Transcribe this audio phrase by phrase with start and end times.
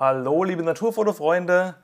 [0.00, 1.74] Hallo, liebe Naturfotofreunde.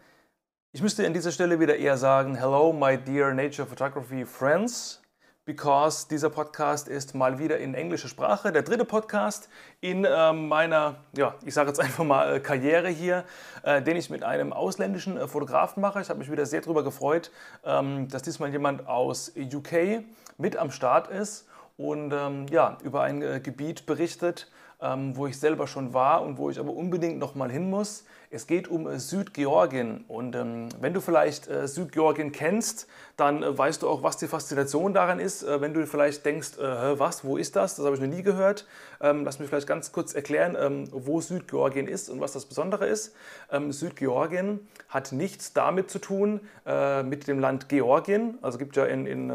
[0.70, 5.02] Ich müsste an dieser Stelle wieder eher sagen, hello, my dear Nature Photography Friends,
[5.44, 8.52] because dieser Podcast ist mal wieder in englischer Sprache.
[8.52, 9.48] Der dritte Podcast
[9.80, 13.24] in äh, meiner, ja, ich sage jetzt einfach mal äh, Karriere hier,
[13.64, 16.00] äh, den ich mit einem ausländischen äh, Fotografen mache.
[16.00, 17.32] Ich habe mich wieder sehr darüber gefreut,
[17.64, 20.04] ähm, dass diesmal jemand aus UK
[20.38, 24.48] mit am Start ist und ähm, ja, über ein äh, Gebiet berichtet,
[24.84, 28.04] ähm, wo ich selber schon war und wo ich aber unbedingt noch mal hin muss.
[28.30, 33.56] Es geht um äh, Südgeorgien und ähm, wenn du vielleicht äh, Südgeorgien kennst, dann äh,
[33.56, 35.42] weißt du auch, was die Faszination daran ist.
[35.42, 37.76] Äh, wenn du vielleicht denkst, äh, was, wo ist das?
[37.76, 38.66] Das habe ich noch nie gehört.
[39.00, 42.86] Ähm, lass mich vielleicht ganz kurz erklären, ähm, wo Südgeorgien ist und was das Besondere
[42.86, 43.14] ist.
[43.50, 48.38] Ähm, Südgeorgien hat nichts damit zu tun äh, mit dem Land Georgien.
[48.42, 49.32] Also gibt ja in, in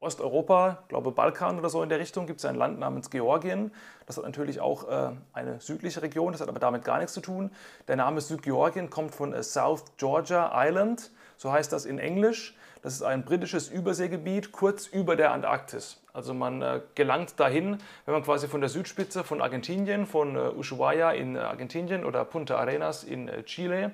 [0.00, 3.70] Osteuropa, glaube Balkan oder so in der Richtung, gibt es ein Land namens Georgien.
[4.06, 7.20] Das hat natürlich auch äh, eine südliche Region, das hat aber damit gar nichts zu
[7.20, 7.50] tun.
[7.86, 12.56] Der Name Südgeorgien kommt von äh, South Georgia Island, so heißt das in Englisch.
[12.82, 16.00] Das ist ein britisches Überseegebiet kurz über der Antarktis.
[16.14, 20.48] Also man äh, gelangt dahin, wenn man quasi von der Südspitze von Argentinien, von äh,
[20.56, 23.92] Ushuaia in äh, Argentinien oder Punta Arenas in äh, Chile,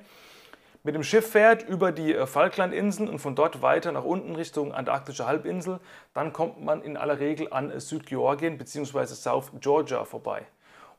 [0.86, 4.72] mit dem Schiff fährt über die äh, Falklandinseln und von dort weiter nach unten Richtung
[4.72, 5.80] Antarktische Halbinsel,
[6.14, 9.06] dann kommt man in aller Regel an äh, Südgeorgien bzw.
[9.06, 10.46] South Georgia vorbei.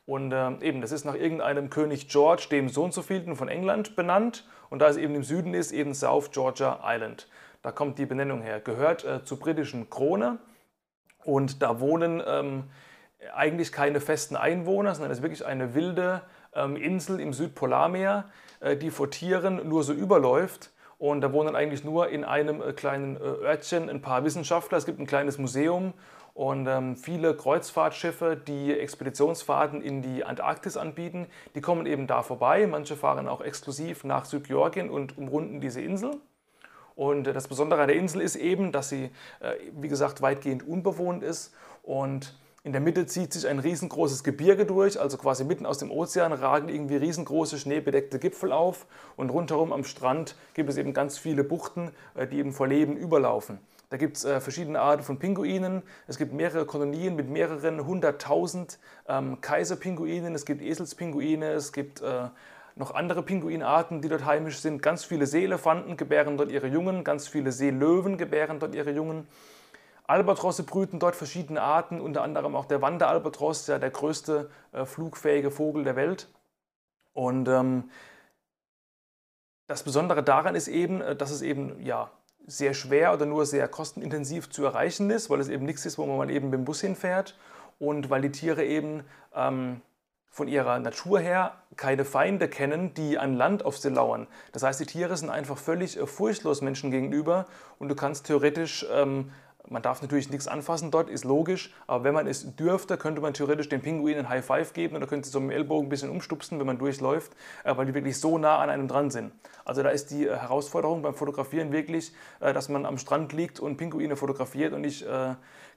[0.05, 3.95] Und äh, eben, das ist nach irgendeinem König George, dem Sohn zu vielten von England,
[3.95, 4.45] benannt.
[4.69, 7.29] Und da es eben im Süden ist, eben South Georgia Island.
[7.61, 8.59] Da kommt die Benennung her.
[8.59, 10.37] Gehört äh, zur britischen Krone.
[11.23, 12.65] Und da wohnen ähm,
[13.33, 16.31] eigentlich keine festen Einwohner, sondern es ist wirklich eine wilde ähm,
[16.65, 18.25] Insel im Südpolarmeer,
[18.59, 20.71] äh, die vor Tieren nur so überläuft.
[20.99, 24.77] Und da wohnen eigentlich nur in einem äh, kleinen äh, Örtchen ein paar Wissenschaftler.
[24.77, 25.93] Es gibt ein kleines Museum
[26.33, 32.65] und ähm, viele Kreuzfahrtschiffe, die Expeditionsfahrten in die Antarktis anbieten, die kommen eben da vorbei.
[32.67, 36.17] Manche fahren auch exklusiv nach Südgeorgien und umrunden diese Insel.
[36.95, 39.11] Und das Besondere an der Insel ist eben, dass sie,
[39.79, 41.53] wie gesagt, weitgehend unbewohnt ist
[41.83, 42.35] und
[42.67, 46.33] in der Mitte zieht sich ein riesengroßes Gebirge durch, also quasi mitten aus dem Ozean
[46.33, 51.45] ragen irgendwie riesengroße schneebedeckte Gipfel auf und rundherum am Strand gibt es eben ganz viele
[51.45, 53.59] Buchten, äh, die eben vor Leben überlaufen.
[53.89, 55.81] Da gibt es äh, verschiedene Arten von Pinguinen.
[56.07, 60.35] Es gibt mehrere Kolonien mit mehreren hunderttausend ähm, Kaiserpinguinen.
[60.35, 61.51] Es gibt Eselspinguine.
[61.51, 62.25] Es gibt äh,
[62.75, 64.81] noch andere Pinguinarten, die dort heimisch sind.
[64.81, 67.05] Ganz viele Seeelefanten gebären dort ihre Jungen.
[67.05, 69.25] Ganz viele Seelöwen gebären dort ihre Jungen.
[70.07, 75.51] Albatrosse brüten dort verschiedene Arten, unter anderem auch der Wanderalbatros, ja der größte äh, flugfähige
[75.51, 76.29] Vogel der Welt.
[77.13, 77.89] Und ähm,
[79.67, 82.09] das Besondere daran ist eben, äh, dass es eben ja,
[82.45, 86.05] sehr schwer oder nur sehr kostenintensiv zu erreichen ist, weil es eben nichts ist, wo
[86.05, 87.37] man eben mit dem Bus hinfährt
[87.77, 89.03] und weil die Tiere eben
[89.35, 89.81] ähm,
[90.29, 94.27] von ihrer Natur her keine Feinde kennen, die an Land auf sie lauern.
[94.53, 97.47] Das heißt, die Tiere sind einfach völlig äh, furchtlos Menschen gegenüber
[97.77, 99.31] und du kannst theoretisch ähm,
[99.69, 103.33] man darf natürlich nichts anfassen dort, ist logisch, aber wenn man es dürfte, könnte man
[103.33, 105.89] theoretisch den Pinguinen ein High Five geben oder könnte sie so mit dem Ellbogen ein
[105.89, 107.33] bisschen umstupsen, wenn man durchläuft,
[107.63, 109.31] äh, weil die wirklich so nah an einem dran sind.
[109.65, 113.59] Also da ist die äh, Herausforderung beim Fotografieren wirklich, äh, dass man am Strand liegt
[113.59, 115.05] und Pinguine fotografiert und nicht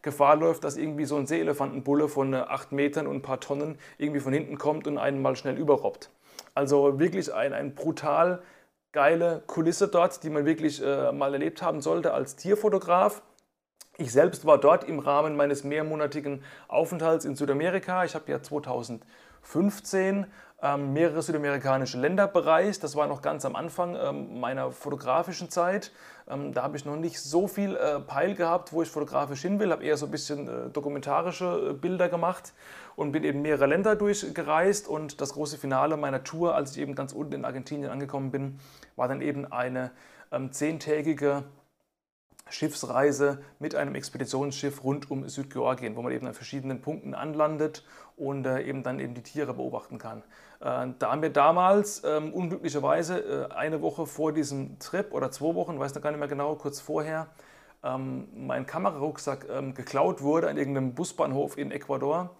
[0.02, 4.20] Gefahr läuft, dass irgendwie so ein Seeelefantenbulle von 8 Metern und ein paar Tonnen irgendwie
[4.20, 6.10] von hinten kommt und einen mal schnell überrobbt.
[6.54, 8.42] Also wirklich ein, ein brutal
[8.92, 13.22] geile Kulisse dort, die man wirklich mal erlebt haben sollte als Tierfotograf.
[14.00, 18.02] Ich selbst war dort im Rahmen meines mehrmonatigen Aufenthalts in Südamerika.
[18.06, 20.26] Ich habe ja 2015
[20.62, 22.82] ähm, mehrere südamerikanische Länder bereist.
[22.82, 25.92] Das war noch ganz am Anfang ähm, meiner fotografischen Zeit.
[26.30, 29.60] Ähm, da habe ich noch nicht so viel äh, Peil gehabt, wo ich fotografisch hin
[29.60, 29.70] will.
[29.70, 32.54] Habe eher so ein bisschen äh, dokumentarische äh, Bilder gemacht
[32.96, 34.88] und bin eben mehrere Länder durchgereist.
[34.88, 38.60] Und das große Finale meiner Tour, als ich eben ganz unten in Argentinien angekommen bin,
[38.96, 39.90] war dann eben eine
[40.32, 41.44] ähm, zehntägige
[42.50, 47.84] Schiffsreise mit einem Expeditionsschiff rund um Südgeorgien, wo man eben an verschiedenen Punkten anlandet
[48.16, 50.22] und äh, eben dann eben die Tiere beobachten kann.
[50.60, 55.78] Äh, da mir damals ähm, unglücklicherweise äh, eine Woche vor diesem Trip oder zwei Wochen,
[55.78, 57.28] weiß noch gar nicht mehr genau, kurz vorher,
[57.82, 62.30] ähm, mein Kamerarucksack ähm, geklaut wurde an irgendeinem Busbahnhof in Ecuador,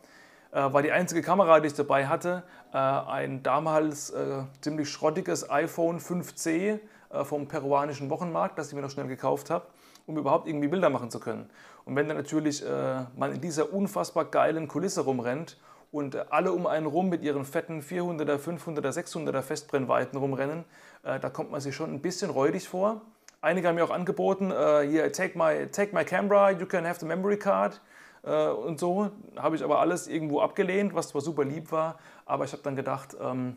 [0.53, 2.43] äh, war die einzige Kamera, die ich dabei hatte,
[2.73, 6.81] äh, ein damals äh, ziemlich schrottiges iPhone 5C
[7.25, 9.65] vom peruanischen Wochenmarkt, das ich mir noch schnell gekauft habe
[10.11, 11.49] um überhaupt irgendwie Bilder machen zu können.
[11.85, 15.59] Und wenn dann natürlich äh, man in dieser unfassbar geilen Kulisse rumrennt
[15.93, 20.65] und äh, alle um einen rum mit ihren fetten 400er, 500er, 600er Festbrennweiten rumrennen,
[21.05, 23.03] äh, da kommt man sich schon ein bisschen räudig vor.
[23.41, 27.01] Einige haben mir auch angeboten, äh, hier, take my, take my camera, you can have
[27.01, 27.81] the memory card
[28.25, 29.11] äh, und so.
[29.37, 32.77] Habe ich aber alles irgendwo abgelehnt, was zwar super lieb war, aber ich habe dann
[32.77, 33.57] gedacht, ähm,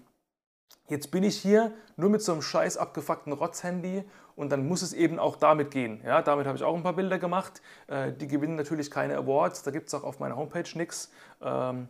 [0.90, 4.04] Jetzt bin ich hier nur mit so einem scheiß abgefuckten Rotz-Handy
[4.36, 6.02] und dann muss es eben auch damit gehen.
[6.06, 7.62] Ja, damit habe ich auch ein paar Bilder gemacht.
[7.88, 11.12] Äh, die gewinnen natürlich keine Awards, da gibt es auch auf meiner Homepage nichts.
[11.42, 11.88] Ähm,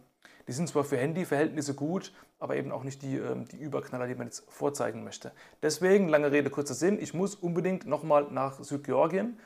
[0.47, 4.15] die sind zwar für Handyverhältnisse gut, aber eben auch nicht die, ähm, die Überknaller, die
[4.15, 5.31] man jetzt vorzeigen möchte.
[5.61, 9.39] Deswegen, lange Rede, kurzer Sinn, ich muss unbedingt nochmal nach Südgeorgien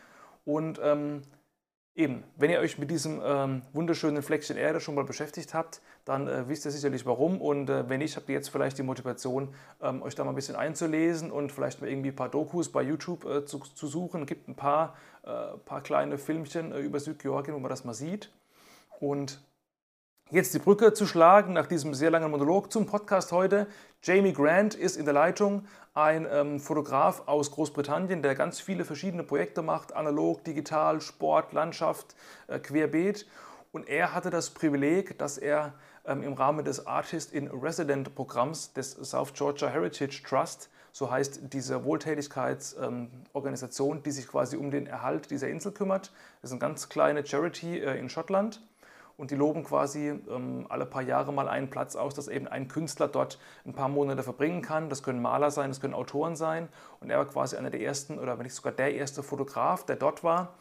[0.46, 1.22] und ähm,
[1.98, 6.28] Eben, wenn ihr euch mit diesem ähm, wunderschönen Fleckchen Erde schon mal beschäftigt habt, dann
[6.28, 7.42] äh, wisst ihr sicherlich warum.
[7.42, 9.52] Und äh, wenn nicht, habt ihr jetzt vielleicht die Motivation,
[9.82, 12.84] ähm, euch da mal ein bisschen einzulesen und vielleicht mal irgendwie ein paar Dokus bei
[12.84, 14.28] YouTube äh, zu, zu, suchen.
[14.28, 18.32] Gibt ein paar, äh, paar kleine Filmchen äh, über Südgeorgien, wo man das mal sieht.
[19.00, 19.42] Und
[20.30, 23.66] Jetzt die Brücke zu schlagen nach diesem sehr langen Monolog zum Podcast heute.
[24.04, 25.66] Jamie Grant ist in der Leitung,
[25.98, 32.16] ein ähm, Fotograf aus Großbritannien, der ganz viele verschiedene Projekte macht, analog, digital, Sport, Landschaft,
[32.48, 33.26] äh, querbeet.
[33.72, 35.74] Und er hatte das Privileg, dass er
[36.06, 41.52] ähm, im Rahmen des Artist in Resident Programms des South Georgia Heritage Trust, so heißt
[41.52, 46.12] diese Wohltätigkeitsorganisation, ähm, die sich quasi um den Erhalt dieser Insel kümmert.
[46.44, 48.62] Das ist eine ganz kleine Charity äh, in Schottland
[49.18, 52.68] und die loben quasi ähm, alle paar Jahre mal einen Platz aus, dass eben ein
[52.68, 54.90] Künstler dort ein paar Monate verbringen kann.
[54.90, 56.70] Das können Maler sein, das können Autoren sein.
[57.00, 59.96] Und er war quasi einer der ersten oder wenn nicht sogar der erste Fotograf, der
[59.96, 60.54] dort war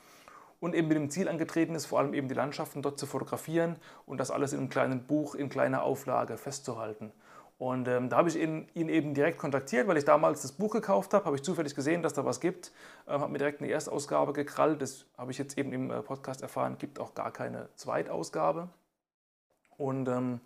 [0.58, 3.76] und eben mit dem Ziel angetreten ist, vor allem eben die Landschaften dort zu fotografieren
[4.06, 7.12] und das alles in einem kleinen Buch in kleiner Auflage festzuhalten.
[7.58, 10.72] Und ähm, da habe ich ihn, ihn, eben direkt kontaktiert, weil ich damals das Buch
[10.72, 12.70] gekauft habe, habe ich zufällig gesehen, dass da was gibt,
[13.08, 14.82] ähm, habe mir direkt eine Erstausgabe gekrallt.
[14.82, 18.68] Das habe ich jetzt eben im äh, Podcast erfahren, gibt auch gar keine Zweitausgabe.
[19.78, 20.40] Und ähm,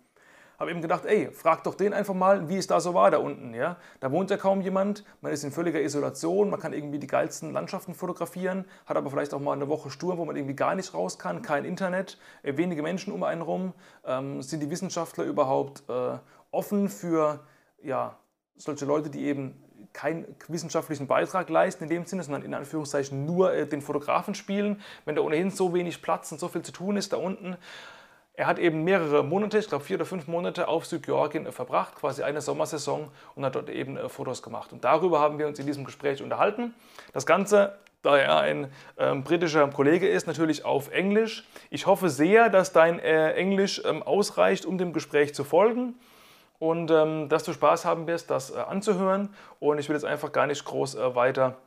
[0.61, 3.17] habe eben gedacht, ey, frag doch den einfach mal, wie es da so war da
[3.17, 3.53] unten.
[3.53, 3.77] Ja?
[3.99, 7.51] Da wohnt ja kaum jemand, man ist in völliger Isolation, man kann irgendwie die geilsten
[7.51, 10.93] Landschaften fotografieren, hat aber vielleicht auch mal eine Woche Sturm, wo man irgendwie gar nicht
[10.93, 13.73] raus kann, kein Internet, äh, wenige Menschen um einen rum.
[14.05, 16.19] Ähm, sind die Wissenschaftler überhaupt äh,
[16.51, 17.39] offen für
[17.81, 18.17] ja,
[18.55, 19.61] solche Leute, die eben
[19.93, 24.81] keinen wissenschaftlichen Beitrag leisten in dem Sinne, sondern in Anführungszeichen nur äh, den Fotografen spielen,
[25.05, 27.57] wenn da ohnehin so wenig Platz und so viel zu tun ist da unten.
[28.33, 31.95] Er hat eben mehrere Monate, ich glaube vier oder fünf Monate auf Südgeorgien äh, verbracht,
[31.95, 34.71] quasi eine Sommersaison und hat dort eben äh, Fotos gemacht.
[34.71, 36.73] Und darüber haben wir uns in diesem Gespräch unterhalten.
[37.13, 41.47] Das Ganze da er ein ähm, britischer Kollege ist, natürlich auf Englisch.
[41.69, 45.93] Ich hoffe sehr, dass dein äh, Englisch ähm, ausreicht, um dem Gespräch zu folgen
[46.61, 49.33] und ähm, dass du Spaß haben wirst, das äh, anzuhören.
[49.59, 51.57] Und ich will jetzt einfach gar nicht groß äh, weiter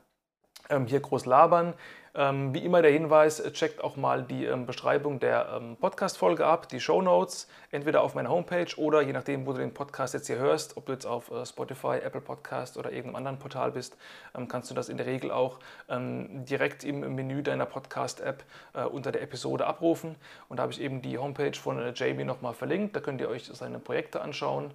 [0.70, 1.74] ähm, hier groß labern.
[2.16, 6.68] Ähm, wie immer der Hinweis, checkt auch mal die ähm, Beschreibung der ähm, Podcast-Folge ab,
[6.68, 10.28] die Show Notes, entweder auf meiner Homepage oder je nachdem, wo du den Podcast jetzt
[10.28, 13.96] hier hörst, ob du jetzt auf äh, Spotify, Apple Podcast oder irgendeinem anderen Portal bist,
[14.36, 15.58] ähm, kannst du das in der Regel auch
[15.88, 18.44] ähm, direkt im Menü deiner Podcast-App
[18.74, 20.14] äh, unter der Episode abrufen.
[20.48, 23.28] Und da habe ich eben die Homepage von äh, Jamie nochmal verlinkt, da könnt ihr
[23.28, 24.70] euch seine Projekte anschauen.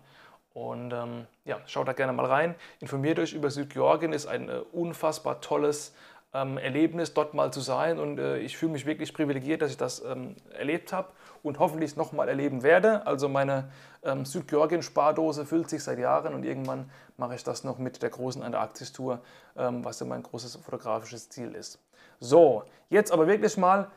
[0.54, 2.56] Und ähm, ja, schaut da gerne mal rein.
[2.82, 5.94] Informiert euch über Südgeorgien, ist ein äh, unfassbar tolles
[6.32, 8.00] Erlebnis, dort mal zu sein.
[8.00, 11.10] Und äh, ich fühle mich wirklich privilegiert, dass ich das ähm, erlebt habe
[11.44, 13.06] und hoffentlich noch mal erleben werde.
[13.08, 13.72] Also meine
[14.04, 18.44] ähm, Südgeorgien-Spardose füllt sich seit Jahren und irgendwann mache ich das noch mit der großen
[18.44, 19.20] Antarktis-Tour,
[19.58, 21.80] ähm, was ja mein großes fotografisches Ziel ist.
[22.20, 23.88] So, jetzt aber wirklich mal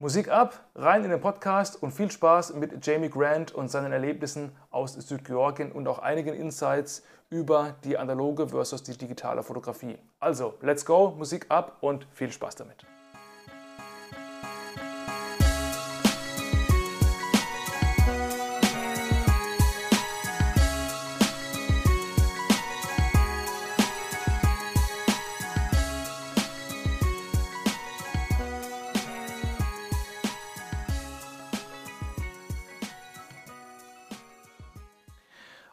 [0.00, 4.52] Musik ab, rein in den Podcast und viel Spaß mit Jamie Grant und seinen Erlebnissen
[4.70, 9.98] aus Südgeorgien und auch einigen Insights über die analoge versus die digitale Fotografie.
[10.20, 12.86] Also, let's go, Musik ab und viel Spaß damit.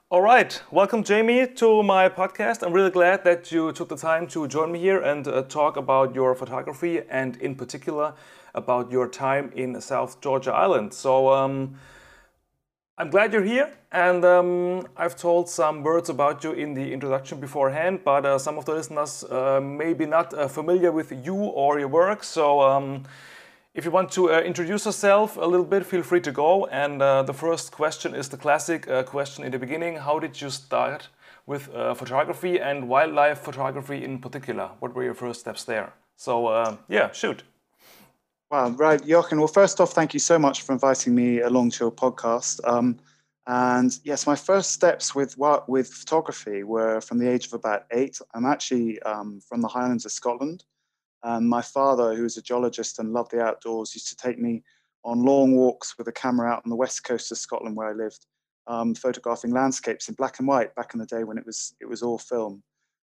[0.09, 2.63] All right, welcome Jamie to my podcast.
[2.63, 5.77] I'm really glad that you took the time to join me here and uh, talk
[5.77, 8.13] about your photography and, in particular,
[8.53, 10.93] about your time in South Georgia Island.
[10.93, 11.75] So, um,
[12.97, 17.41] I'm glad you're here, and um, I've told some words about you in the introduction
[17.41, 21.35] beforehand, but uh, some of the listeners uh, may be not uh, familiar with you
[21.35, 22.23] or your work.
[22.23, 23.03] So, um,
[23.75, 26.65] if you want to uh, introduce yourself a little bit, feel free to go.
[26.67, 30.39] And uh, the first question is the classic uh, question in the beginning How did
[30.41, 31.09] you start
[31.45, 34.71] with uh, photography and wildlife photography in particular?
[34.79, 35.93] What were your first steps there?
[36.15, 37.43] So, uh, yeah, shoot.
[38.49, 39.39] Wow, right, Jochen.
[39.39, 42.61] Well, first off, thank you so much for inviting me along to your podcast.
[42.65, 42.97] Um,
[43.45, 45.35] and yes, my first steps with
[45.67, 48.19] with photography were from the age of about eight.
[48.33, 50.63] I'm actually um, from the Highlands of Scotland.
[51.23, 54.63] Um, my father, who was a geologist and loved the outdoors, used to take me
[55.03, 57.93] on long walks with a camera out on the west coast of Scotland where I
[57.93, 58.25] lived.
[58.67, 61.85] um, photographing landscapes in black and white back in the day when it was it
[61.87, 62.63] was all film,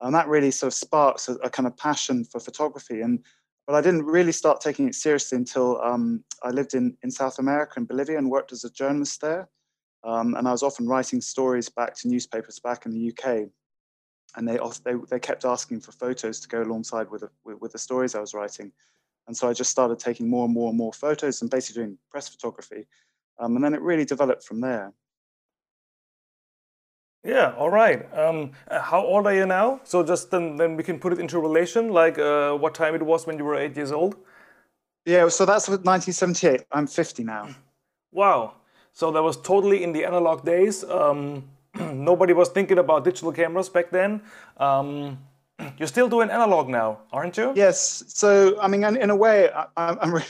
[0.01, 3.01] and that really sort of sparks a, a kind of passion for photography.
[3.01, 3.19] And
[3.67, 7.39] but I didn't really start taking it seriously until um, I lived in in South
[7.39, 9.49] America in Bolivia and worked as a journalist there.
[10.03, 13.49] Um, and I was often writing stories back to newspapers back in the UK,
[14.35, 17.79] and they they they kept asking for photos to go alongside with the, with, the
[17.79, 18.71] stories I was writing.
[19.27, 21.97] And so I just started taking more and more and more photos and basically doing
[22.09, 22.87] press photography.
[23.39, 24.93] Um, and then it really developed from there.
[27.23, 28.11] Yeah, all right.
[28.17, 29.79] Um, uh, how old are you now?
[29.83, 33.03] So just then, then we can put it into relation, like uh, what time it
[33.03, 34.15] was when you were eight years old.
[35.05, 36.63] Yeah, so that's 1978.
[36.71, 37.49] I'm 50 now.
[38.11, 38.53] Wow.
[38.93, 40.83] So that was totally in the analog days.
[40.83, 41.43] Um,
[41.93, 44.21] nobody was thinking about digital cameras back then.
[44.57, 45.19] Um,
[45.77, 47.53] you're still doing analog now, aren't you?
[47.55, 48.03] Yes.
[48.07, 50.21] So I mean, in a way, I, am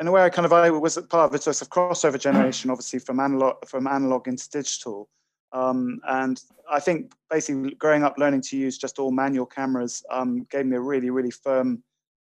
[0.00, 2.70] in a way, I kind of I was part of a sort of crossover generation,
[2.70, 5.08] obviously from analog from analog into digital.
[5.52, 10.46] Um, and I think basically growing up learning to use just all manual cameras um,
[10.50, 11.82] gave me a really, really firm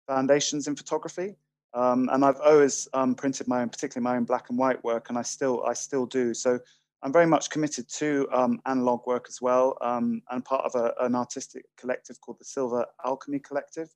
[0.07, 1.35] foundations in photography.
[1.75, 5.09] Um, and I've always um, printed my own, particularly my own black and white work,
[5.09, 6.33] and I still I still do.
[6.33, 6.61] So
[7.07, 10.93] I'm very much committed to um, analog work as well, um, and part of a,
[11.05, 13.89] an artistic collective called the Silver Alchemy Collective,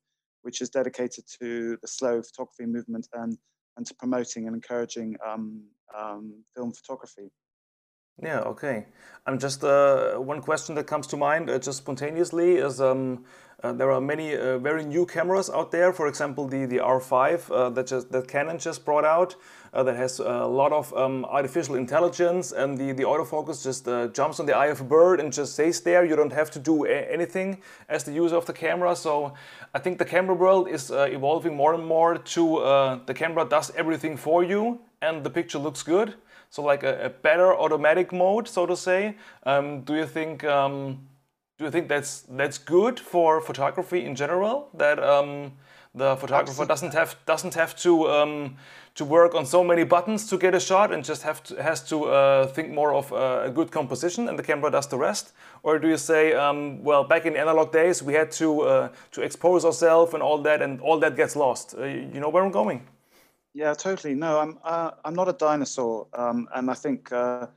[0.43, 3.37] which is dedicated to the slow photography movement and,
[3.75, 5.61] and to promoting and encouraging um,
[5.93, 7.29] um film photography.
[8.21, 8.85] Yeah, okay.
[9.25, 13.23] I'm just uh, one question that comes to mind uh, just spontaneously is um,
[13.63, 15.91] uh, there are many uh, very new cameras out there.
[15.93, 19.35] For example, the the R5 uh, that just that Canon just brought out
[19.73, 23.85] uh, that has a lot of um, artificial intelligence, and the the autofocus just
[24.15, 26.05] jumps on the eye of a bird and just stays there.
[26.05, 28.95] You don't have to do anything as the user of the camera.
[28.95, 29.33] So
[29.73, 32.43] I think the camera world is evolving more and more to
[33.05, 36.15] the camera does everything for you, and the picture looks good.
[36.51, 39.15] So like a, a better automatic mode, so to say.
[39.43, 41.07] Um, do you think um,
[41.57, 44.69] do you think that's that's good for photography in general?
[44.73, 45.53] That um,
[45.95, 46.67] the photographer Absolutely.
[46.67, 48.57] doesn't have doesn't have to um,
[48.95, 51.81] to work on so many buttons to get a shot and just have to, has
[51.87, 55.31] to uh, think more of uh, a good composition and the camera does the rest?
[55.63, 59.21] Or do you say, um, well, back in analog days we had to uh, to
[59.21, 61.75] expose ourselves and all that, and all that gets lost?
[61.77, 62.81] Uh, you know where I'm going?
[63.53, 64.15] Yeah, totally.
[64.15, 67.47] No, I'm uh, I'm not a dinosaur, um, and I think uh,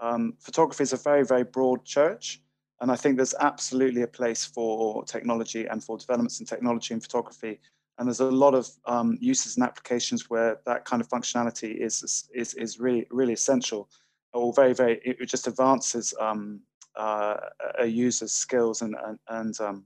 [0.00, 2.40] um, photography is a very very broad church,
[2.80, 7.02] and I think there's absolutely a place for technology and for developments in technology and
[7.02, 7.60] photography,
[7.98, 12.26] and there's a lot of um, uses and applications where that kind of functionality is
[12.32, 13.90] is is really really essential,
[14.32, 16.60] or very very it just advances um,
[16.96, 17.36] uh,
[17.78, 19.84] a user's skills and and, and um,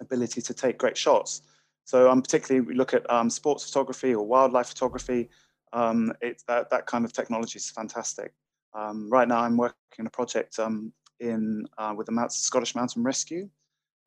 [0.00, 1.40] ability to take great shots.
[1.84, 5.28] So um, particularly we look at um, sports photography or wildlife photography.
[5.72, 8.32] Um, it, that, that kind of technology is fantastic.
[8.74, 12.74] Um, right now I'm working on a project um, in uh, with the Mount, Scottish
[12.74, 13.48] Mountain Rescue,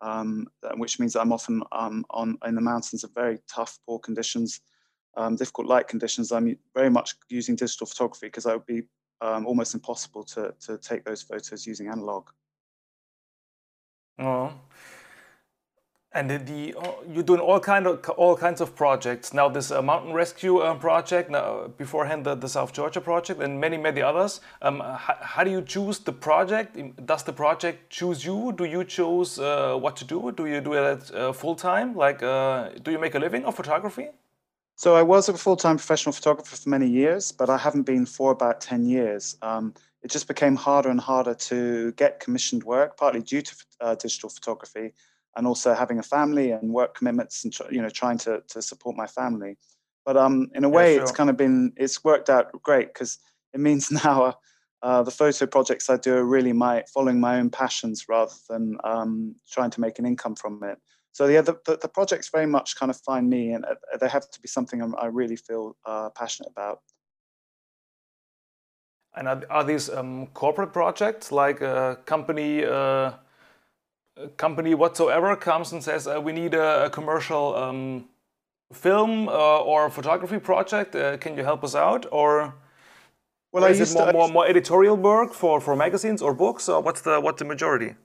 [0.01, 4.62] um, which means I'm often on in the mountains of very tough, poor conditions,
[5.38, 6.32] difficult light conditions.
[6.32, 8.84] I'm very much using digital photography because that would be
[9.22, 12.29] almost impossible to, to take those photos using analog.
[14.20, 14.53] Oh,
[16.15, 19.50] and the, oh, you're doing all kind of all kinds of projects now.
[19.50, 23.77] This uh, mountain rescue uh, project, now beforehand the, the, South Georgia project, and many
[23.77, 24.39] many others.
[24.62, 26.77] Um, how, how, do you choose the project?
[27.05, 28.53] Does the project choose you?
[28.57, 30.31] Do you choose uh, what to do?
[30.31, 31.95] Do you do it uh, full time?
[31.95, 34.07] Like, uh, do you make a living of photography?
[34.77, 38.05] So I was a full time professional photographer for many years, but I haven't been
[38.05, 39.36] for about ten years.
[39.41, 43.95] Um, it just became harder and harder to get commissioned work, partly due to uh,
[43.95, 44.93] digital photography
[45.36, 48.96] and also having a family and work commitments and you know trying to to support
[48.96, 49.58] my family.
[50.06, 51.04] But um, in a way, yeah, sure.
[51.04, 53.18] it's kind of been it's worked out great because
[53.54, 54.36] it means now
[54.82, 58.77] uh, the photo projects I do are really my following my own passions rather than
[58.84, 60.77] um, trying to make an income from it.
[61.12, 64.10] So yeah, the, the, the, projects very much kind of find me, and uh, they
[64.10, 66.80] have to be something I'm, i really feel uh, passionate about.
[69.15, 72.65] And are, are these um, corporate projects like a company?
[74.38, 78.05] Company whatsoever comes and says uh, we need a, a commercial um,
[78.74, 82.05] film uh, or photography project, uh, can you help us out?
[82.12, 82.53] Or,
[83.51, 86.81] well, or is it more, more, more, editorial work for, for magazines or books, or
[86.81, 87.95] what's the what's the majority?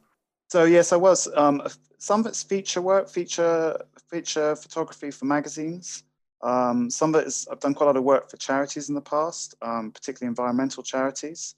[0.48, 1.62] So yes, I was um,
[1.98, 3.78] some of it's feature work, feature
[4.10, 6.04] feature photography for magazines.
[6.42, 8.94] Um, some of it is I've done quite a lot of work for charities in
[8.94, 11.54] the past, um, particularly environmental charities.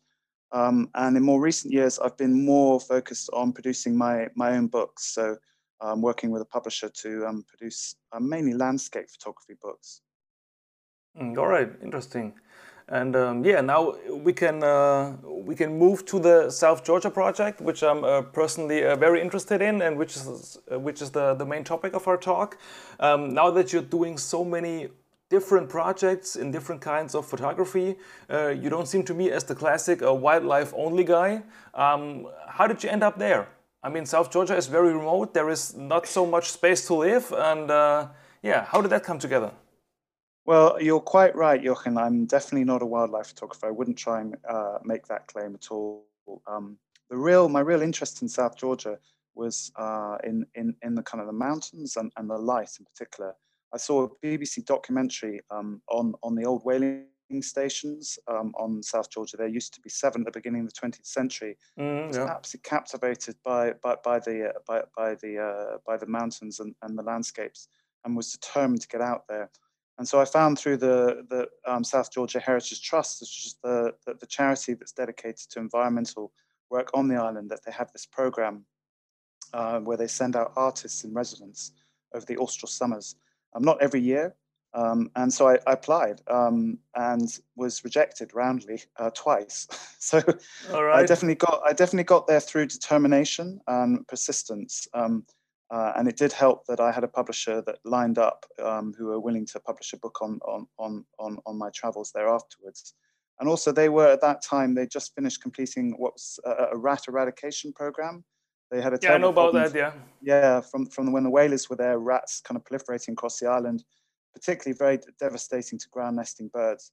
[0.52, 4.66] Um, and in more recent years, I've been more focused on producing my, my own
[4.66, 5.14] books.
[5.14, 5.36] So
[5.80, 10.02] I'm um, working with a publisher to um, produce uh, mainly landscape photography books.
[11.18, 12.34] Mm, all right, interesting.
[12.88, 17.60] And um, yeah, now we can uh, we can move to the South Georgia project,
[17.60, 21.34] which I'm uh, personally uh, very interested in, and which is uh, which is the
[21.34, 22.58] the main topic of our talk.
[23.00, 24.88] Um, now that you're doing so many
[25.36, 27.88] different projects in different kinds of photography,
[28.30, 31.30] uh, you don't seem to me as the classic uh, wildlife only guy.
[31.84, 33.42] Um, how did you end up there?
[33.86, 35.34] I mean, South Georgia is very remote.
[35.34, 37.68] There is not so much space to live, and
[38.42, 39.50] yeah, how did that come together?
[40.44, 41.96] Well, you're quite right, Jochen.
[41.96, 43.66] I'm definitely not a wildlife photographer.
[43.66, 46.04] I wouldn't try and uh, make that claim at all.
[46.46, 46.76] Um,
[47.10, 48.98] the real, my real interest in South Georgia
[49.34, 52.84] was uh, in, in, in the kind of the mountains and, and the light in
[52.84, 53.34] particular.
[53.74, 57.06] I saw a BBC documentary um, on, on the old whaling
[57.40, 59.36] stations um, on South Georgia.
[59.36, 61.56] There used to be seven at the beginning of the 20th century.
[61.78, 62.24] Mm, I was yeah.
[62.24, 66.74] absolutely captivated by, by, by the, uh, by, by, the, uh, by the mountains and,
[66.82, 67.68] and the landscapes
[68.04, 69.50] and was determined to get out there.
[69.98, 73.94] And so I found through the, the um, South Georgia Heritage Trust, which is the,
[74.06, 76.32] the, the, charity that's dedicated to environmental
[76.70, 78.64] work on the island, that they have this program
[79.52, 81.72] uh, where they send out artists in residence
[82.14, 83.16] over the austral summers.
[83.54, 84.34] Um, not every year.
[84.74, 89.68] Um, and so I, I applied um, and was rejected roundly uh, twice.
[89.98, 90.22] so
[90.72, 94.88] I definitely got I definitely got there through determination and persistence.
[94.94, 95.26] Um,
[95.70, 99.06] uh, and it did help that I had a publisher that lined up um, who
[99.06, 102.92] were willing to publish a book on, on, on, on, on my travels there afterwards.
[103.40, 106.76] And also they were at that time, they just finished completing what was a, a
[106.76, 108.22] rat eradication program.
[108.72, 109.74] They had a yeah, I know about that.
[109.74, 110.62] Yeah, yeah.
[110.62, 113.84] From from when the whalers were there, rats kind of proliferating across the island,
[114.32, 116.90] particularly very devastating to ground nesting birds.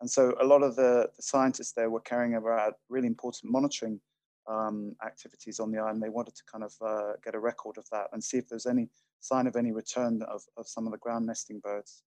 [0.00, 4.00] And so a lot of the, the scientists there were carrying out really important monitoring
[4.48, 6.02] um, activities on the island.
[6.02, 8.66] They wanted to kind of uh, get a record of that and see if there's
[8.66, 8.88] any
[9.20, 12.04] sign of any return of, of some of the ground nesting birds.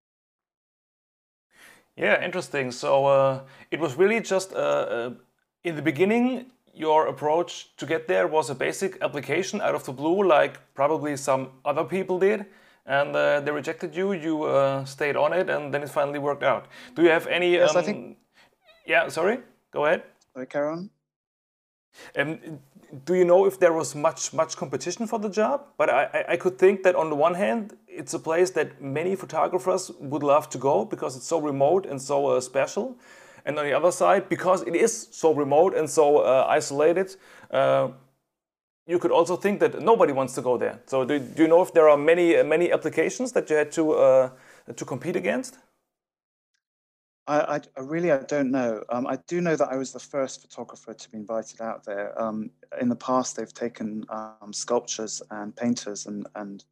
[1.96, 2.72] Yeah, interesting.
[2.72, 5.14] So uh, it was really just uh, uh,
[5.64, 9.92] in the beginning, your approach to get there was a basic application out of the
[9.92, 12.46] blue, like probably some other people did.
[12.86, 16.44] And uh, they rejected you, you uh, stayed on it, and then it finally worked
[16.44, 16.66] out.
[16.96, 17.54] Do you have any.
[17.54, 18.18] Yes, um, I think.
[18.88, 19.40] Yeah, sorry,
[19.72, 20.04] go ahead.
[20.34, 20.90] Sorry, on.
[22.16, 22.60] Um,
[23.06, 25.66] do you know if there was much much competition for the job?
[25.78, 29.16] But I, I could think that on the one hand, it's a place that many
[29.16, 32.98] photographers would love to go because it's so remote and so uh, special.
[33.46, 37.16] And on the other side, because it is so remote and so uh, isolated,
[37.52, 37.90] uh,
[38.88, 40.80] you could also think that nobody wants to go there.
[40.86, 43.92] So do, do you know if there are many many applications that you had to
[43.94, 44.30] uh,
[44.76, 45.58] to compete against?
[47.28, 48.84] I, I, I really I don't know.
[48.90, 52.20] Um, I do know that I was the first photographer to be invited out there.
[52.22, 52.50] Um,
[52.80, 56.66] in the past, they've taken um, sculptures and painters and and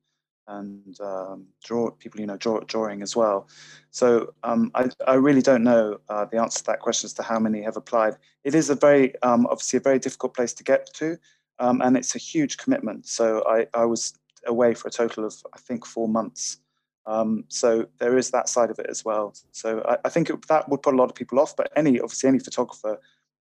[0.50, 3.48] and um, draw people, you know, draw, drawing as well.
[3.92, 7.24] So um, I, I really don't know uh, the answer to that question as to
[7.24, 8.18] how many have applied.
[8.44, 11.18] It is a very um, obviously a very difficult place to get to,
[11.60, 13.08] and it's a huge commitment.
[13.08, 14.14] So I, I was
[14.46, 16.60] away for a total of I think four months.
[17.06, 19.34] Um, so there is that side of it as well.
[19.52, 22.00] So I, I think it, that would put a lot of people off, but any
[22.00, 23.00] obviously any photographer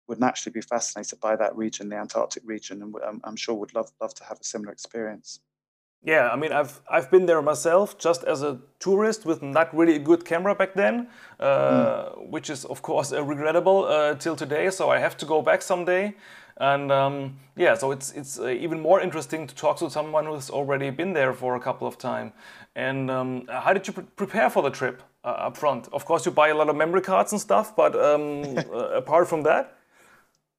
[0.08, 3.76] would naturally be fascinated by that region, the Antarctic region, and um, I'm sure would
[3.76, 5.42] love love to have a similar experience.
[6.08, 9.96] Yeah, I mean, I've I've been there myself, just as a tourist with not really
[9.96, 12.30] a good camera back then, uh, mm.
[12.30, 14.70] which is of course uh, regrettable uh, till today.
[14.70, 16.16] So I have to go back someday.
[16.62, 20.50] And um, yeah, so it's it's uh, even more interesting to talk to someone who's
[20.50, 22.32] already been there for a couple of time.
[22.74, 25.90] And um, how did you pre prepare for the trip uh, up front?
[25.92, 28.44] Of course, you buy a lot of memory cards and stuff, but um,
[28.74, 29.76] uh, apart from that,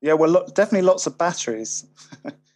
[0.03, 1.87] yeah, well, lo definitely lots of batteries.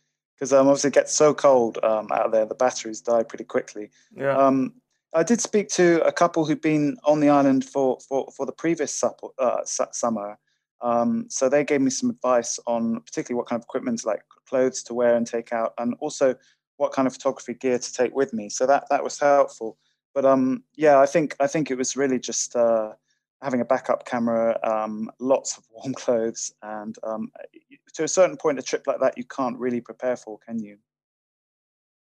[0.42, 3.90] Because um, obviously it gets so cold um, out there, the batteries die pretty quickly.
[4.12, 4.36] Yeah.
[4.36, 4.74] Um,
[5.14, 8.50] I did speak to a couple who'd been on the island for, for, for the
[8.50, 9.04] previous
[9.38, 10.36] uh, summer,
[10.80, 14.82] um, so they gave me some advice on particularly what kind of equipment, like clothes
[14.82, 16.34] to wear and take out, and also
[16.76, 18.48] what kind of photography gear to take with me.
[18.48, 19.78] So that that was helpful.
[20.12, 22.94] But um, yeah, I think I think it was really just uh,
[23.42, 27.30] having a backup camera, um, lots of warm clothes, and um,
[27.94, 30.78] to a certain point, a trip like that you can't really prepare for, can you?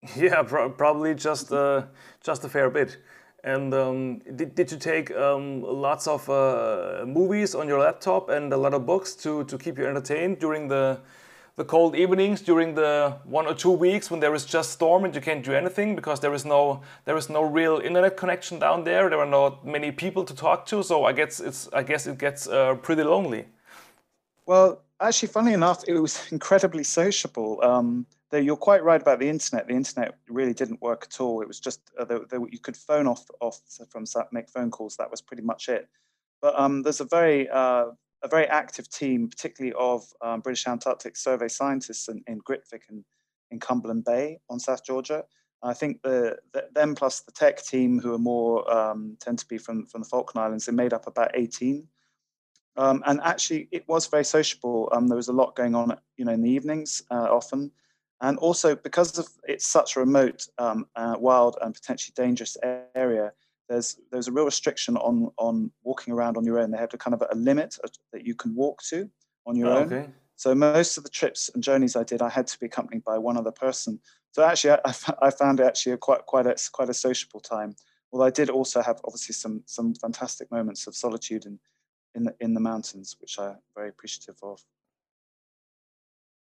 [0.16, 1.84] Yeah, probably just uh,
[2.24, 2.98] just a fair bit.
[3.44, 8.54] And um, did, did you take um, lots of uh, movies on your laptop and
[8.54, 11.00] a lot of books to, to keep you entertained during the,
[11.56, 15.14] the cold evenings, during the one or two weeks when there is just storm and
[15.14, 18.84] you can't do anything because there is no there is no real internet connection down
[18.84, 19.10] there.
[19.10, 22.18] There are not many people to talk to, so I guess it's I guess it
[22.18, 23.46] gets uh, pretty lonely.
[24.46, 27.60] Well, actually, funny enough, it was incredibly sociable.
[27.64, 29.68] Um, you're quite right about the internet.
[29.68, 31.42] The internet really didn't work at all.
[31.42, 33.60] It was just uh, the, the, you could phone off off
[33.90, 34.96] from make phone calls.
[34.98, 35.90] That was pretty much it.
[36.42, 37.88] But um, there's a very uh,
[38.24, 42.40] a very active team, particularly of um, British Antarctic Survey scientists in, in
[42.90, 43.04] and
[43.50, 45.24] in Cumberland Bay on South Georgia.
[45.64, 49.48] I think the, the, them plus the tech team, who are more um, tend to
[49.48, 51.88] be from from the Falkland Islands, they made up about 18.
[52.78, 54.90] Um, and actually, it was very sociable.
[54.92, 57.72] Um, there was a lot going on, you know, in the evenings uh, often,
[58.22, 62.58] and also because of it's such a remote, um, uh, wild, and potentially dangerous
[62.96, 63.34] area.
[63.72, 66.72] There's there's a real restriction on on walking around on your own.
[66.72, 67.78] They have a kind of a limit
[68.12, 69.10] that you can walk to
[69.46, 69.94] on your oh, own.
[69.94, 70.10] Okay.
[70.36, 73.18] So most of the trips and journeys I did, I had to be accompanied by
[73.18, 74.02] one other person.
[74.34, 77.76] So actually, I, I found it actually a quite quite a quite a sociable time.
[78.12, 81.58] Although I did also have obviously some some fantastic moments of solitude in
[82.16, 84.60] in the, in the mountains, which I'm very appreciative of.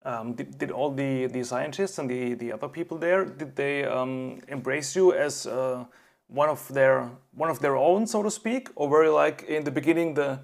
[0.05, 3.85] Um, did, did all the, the scientists and the, the other people there did they
[3.85, 5.85] um, embrace you as uh,
[6.29, 9.65] one of their one of their own, so to speak, or were you like in
[9.65, 10.39] the beginning the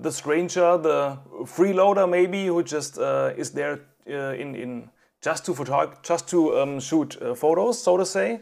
[0.00, 5.52] the stranger, the freeloader maybe, who just uh, is there uh, in in just to
[5.52, 8.40] photog- just to um, shoot uh, photos, so to say?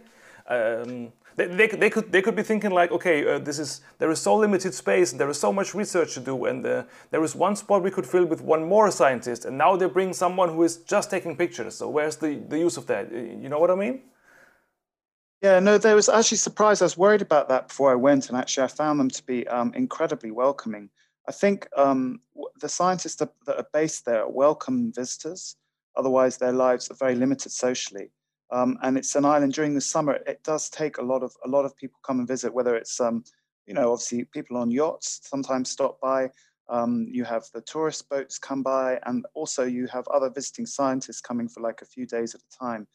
[0.48, 4.11] Um, they, they, they, could they could be thinking like, okay, uh, this is there
[4.11, 7.24] is so limited space and there is so much research to do, and uh, there
[7.24, 10.48] is one spot we could fill with one more scientist, and now they bring someone
[10.48, 11.74] who is just taking pictures.
[11.74, 13.11] So where's the the use of that?
[13.11, 14.02] You know what I mean?
[15.44, 16.80] Yeah, no, there was actually surprised.
[16.80, 19.46] I was worried about that before I went, and actually, I found them to be
[19.48, 20.88] um, incredibly welcoming.
[21.28, 22.20] I think um,
[22.62, 25.57] the scientists that are based there welcome visitors.
[25.96, 28.11] Otherwise, their lives are very limited socially.
[28.52, 30.14] Um, and it's an island during the summer.
[30.26, 32.54] It does take a lot of a lot of people come and visit.
[32.54, 33.22] Whether it's um,
[33.66, 36.30] you know obviously people on yachts sometimes stop by.
[36.70, 41.20] Um, you have the tourist boats come by, and also you have other visiting scientists
[41.20, 42.87] coming for like a few days at a time.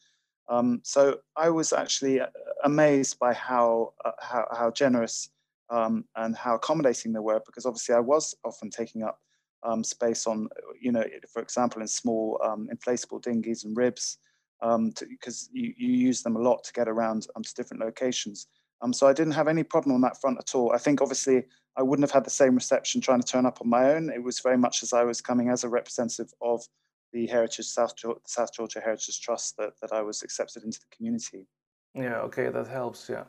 [0.50, 2.26] Um, so I was actually uh,
[2.64, 5.30] amazed by how uh, how, how, generous
[5.70, 9.20] um, and how accommodating they were, because obviously I was often taking up
[9.62, 10.48] um, space on,
[10.80, 14.18] you know, for example, in small um, inflatable dinghies and ribs,
[14.60, 18.48] because um, you, you use them a lot to get around um, to different locations.
[18.90, 20.72] so I didn't have any problem on that front at all.
[20.72, 21.44] I think obviously
[21.76, 24.10] I wouldn't have had the same reception trying to turn up on my own.
[24.10, 26.66] It was very much as I was coming as a representative of
[27.12, 30.96] the Heritage South Georgia, South Georgia Heritage Trust that, that I was accepted into the
[30.96, 31.46] community.
[31.94, 33.08] Yeah, okay, that helps.
[33.08, 33.24] Yeah.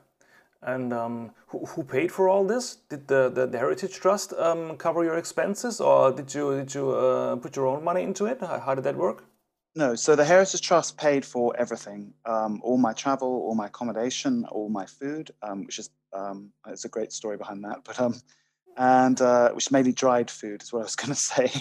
[0.63, 2.78] And um, who, who paid for all this?
[2.89, 6.91] Did the, the, the Heritage Trust um, cover your expenses, or did you did you
[6.91, 8.39] uh, put your own money into it?
[8.41, 9.24] How, how, did that work?
[9.76, 14.46] No, so the Heritage Trust paid for everything, um, all my travel, all my accommodation,
[14.52, 18.13] all my food, um, which is um, it's a great story behind that, but um,
[18.78, 21.52] and uh, which mainly dried food is what I was going to say.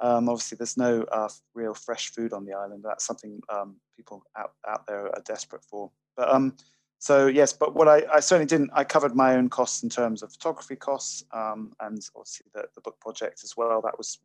[0.00, 2.82] Um, obviously, there's no uh, real fresh food on the island.
[2.84, 5.90] That's something um, people out, out there are desperate for.
[6.16, 6.56] But um,
[6.98, 8.70] so yes, but what I, I, certainly didn't.
[8.74, 12.80] I covered my own costs in terms of photography costs um, and obviously the, the
[12.82, 13.80] book project as well.
[13.82, 14.18] That was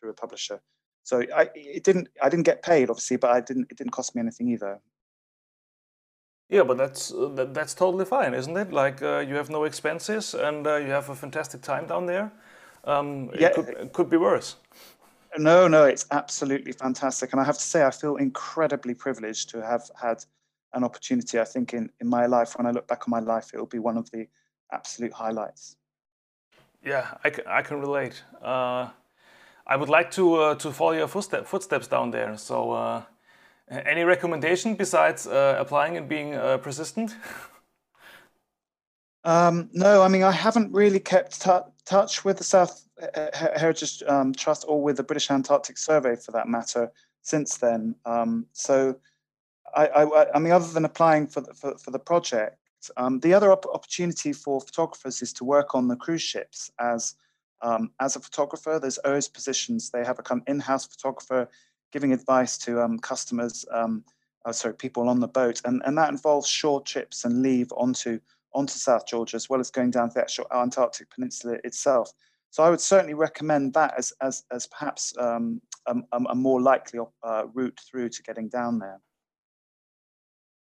[0.00, 0.60] through a publisher.
[1.02, 4.14] So I it didn't I didn't get paid obviously, but I didn't it didn't cost
[4.14, 4.80] me anything either.
[6.48, 8.72] Yeah, but that's uh, that, that's totally fine, isn't it?
[8.72, 12.32] Like uh, you have no expenses and uh, you have a fantastic time down there.
[12.84, 13.52] Um, it, yeah.
[13.52, 14.56] could, it could be worse.
[15.38, 17.32] No, no, it's absolutely fantastic.
[17.32, 20.24] And I have to say, I feel incredibly privileged to have had
[20.72, 21.38] an opportunity.
[21.38, 23.66] I think in, in my life, when I look back on my life, it will
[23.66, 24.26] be one of the
[24.72, 25.76] absolute highlights.
[26.84, 28.22] Yeah, I can, I can relate.
[28.42, 28.88] Uh,
[29.66, 32.36] I would like to, uh, to follow your footstep, footsteps down there.
[32.36, 33.02] So, uh,
[33.68, 37.14] any recommendation besides uh, applying and being uh, persistent?
[39.22, 41.46] Um, no, I mean, I haven't really kept
[41.84, 42.84] touch with the South
[43.34, 46.90] Heritage um, Trust or with the British Antarctic Survey for that matter
[47.22, 47.94] since then.
[48.04, 48.96] Um, so,
[49.74, 52.58] I, I, I, mean, other than applying for the, for, for the project,
[52.96, 57.14] um, the other op opportunity for photographers is to work on the cruise ships as
[57.62, 58.78] um, as a photographer.
[58.80, 59.90] There's always positions.
[59.90, 61.48] They have a kind of in-house photographer
[61.92, 64.04] giving advice to um, customers, um,
[64.44, 68.18] oh, sorry, people on the boat, and and that involves shore trips and leave onto
[68.52, 72.12] onto South Georgia as well as going down to the actual Antarctic Peninsula itself.
[72.50, 76.98] So I would certainly recommend that as, as, as perhaps um, a, a, more likely
[77.22, 79.00] uh, route through to getting down there.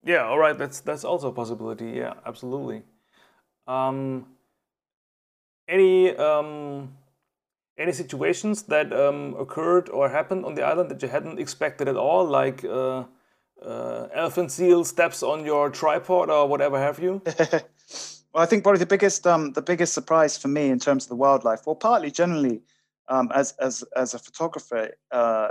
[0.05, 1.91] Yeah, all right, that's that's also a possibility.
[1.91, 2.83] Yeah, absolutely.
[3.67, 4.25] Um,
[5.67, 6.93] any um,
[7.77, 11.95] any situations that um, occurred or happened on the island that you hadn't expected at
[11.95, 13.05] all, like uh,
[13.65, 17.21] uh, elephant seal steps on your tripod or whatever have you?
[18.33, 21.09] Well, I think probably the biggest um, the biggest surprise for me in terms of
[21.09, 22.61] the wildlife, well, partly generally
[23.07, 25.49] um, as as as a photographer, uh,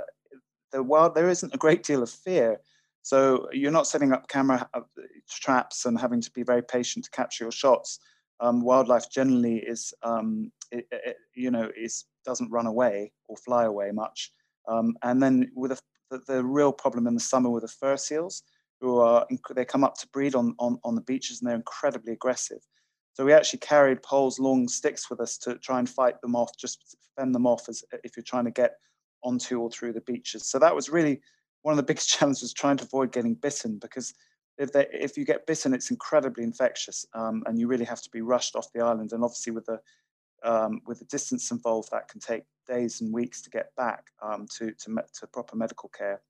[0.72, 2.60] the wild there isn't a great deal of fear.
[3.02, 4.80] So you're not setting up camera uh,
[5.28, 7.98] traps and having to be very patient to capture your shots.
[8.42, 13.64] um, wildlife generally is, um, it, it, you know, is doesn't run away or fly
[13.64, 14.32] away much.
[14.68, 15.78] Um, and then with a,
[16.10, 18.42] the, the, real problem in the summer with the fur seals,
[18.82, 22.12] who are they come up to breed on, on, on the beaches and they're incredibly
[22.12, 22.58] aggressive.
[23.14, 26.50] So we actually carried poles, long sticks with us to try and fight them off,
[26.58, 28.72] just fend them off as if you're trying to get
[29.22, 30.50] onto or through the beaches.
[30.50, 31.20] So that was really
[31.62, 34.12] one of the biggest challenges, trying to avoid getting bitten because
[34.58, 38.10] if they, if you get bitten, it's incredibly infectious, um, and you really have to
[38.10, 39.12] be rushed off the island.
[39.12, 39.80] And obviously, with the
[40.44, 44.46] um, with the distance involved, that can take days and weeks to get back um,
[44.58, 46.20] to, to to proper medical care.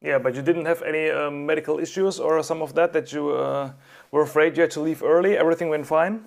[0.00, 3.30] Yeah, but you didn't have any um, medical issues or some of that that you
[3.30, 3.72] uh,
[4.10, 5.36] were afraid you had to leave early.
[5.36, 6.24] Everything went fine.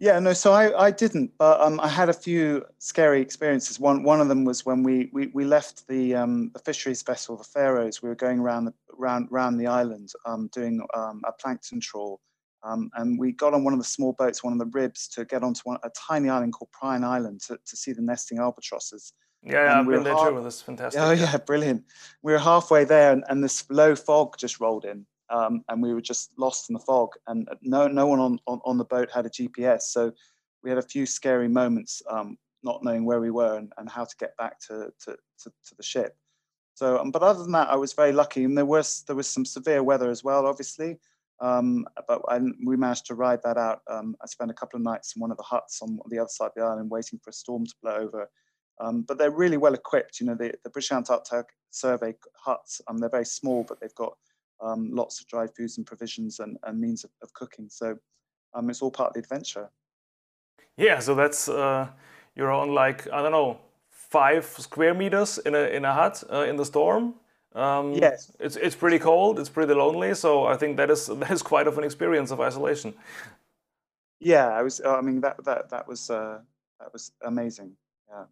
[0.00, 3.80] Yeah, no, so I, I didn't, but um, I had a few scary experiences.
[3.80, 7.36] One one of them was when we we, we left the um, the fisheries vessel,
[7.36, 8.00] the Pharos.
[8.00, 12.20] We were going around the around around the island, um, doing um, a plankton trawl,
[12.62, 15.24] um, and we got on one of the small boats, one of the ribs, to
[15.24, 19.12] get onto one, a tiny island called Prion Island to, to see the nesting albatrosses.
[19.42, 20.42] Yeah, yeah I've we been there half- too.
[20.42, 21.00] That's fantastic.
[21.00, 21.84] Oh yeah, brilliant.
[22.22, 25.94] We were halfway there, and, and this low fog just rolled in um, and we
[25.94, 27.10] were just lost in the fog.
[27.26, 30.12] And no, no one on, on, on, the boat had a GPS, so
[30.62, 34.04] we had a few scary moments, um, not knowing where we were and, and how
[34.04, 36.16] to get back to, to, to, to the ship.
[36.74, 39.28] So, um, but other than that, I was very lucky, and there was there was
[39.28, 40.98] some severe weather as well, obviously.
[41.40, 43.82] Um, but I, we managed to ride that out.
[43.88, 46.28] Um, I spent a couple of nights in one of the huts on the other
[46.28, 48.28] side of the island, waiting for a storm to blow over.
[48.80, 50.20] Um, but they're really well equipped.
[50.20, 52.80] You know, the, the British Antarctic Survey huts.
[52.86, 54.16] Um, they're very small, but they've got
[54.60, 57.68] um, lots of dry foods and provisions and, and means of, of cooking.
[57.68, 57.98] So
[58.54, 59.70] um, it's all part of the adventure.
[60.76, 61.88] Yeah, so that's uh,
[62.36, 63.58] you're on like I don't know
[63.90, 67.14] five square meters in a in a hut uh, in the storm.
[67.54, 69.38] Um, yes, it's it's pretty cold.
[69.40, 70.14] It's pretty lonely.
[70.14, 72.94] So I think that is that is quite of an experience of isolation.
[74.20, 74.80] Yeah, I was.
[74.80, 76.38] I mean that that that was uh,
[76.80, 77.76] that was amazing.
[78.08, 78.24] Yeah.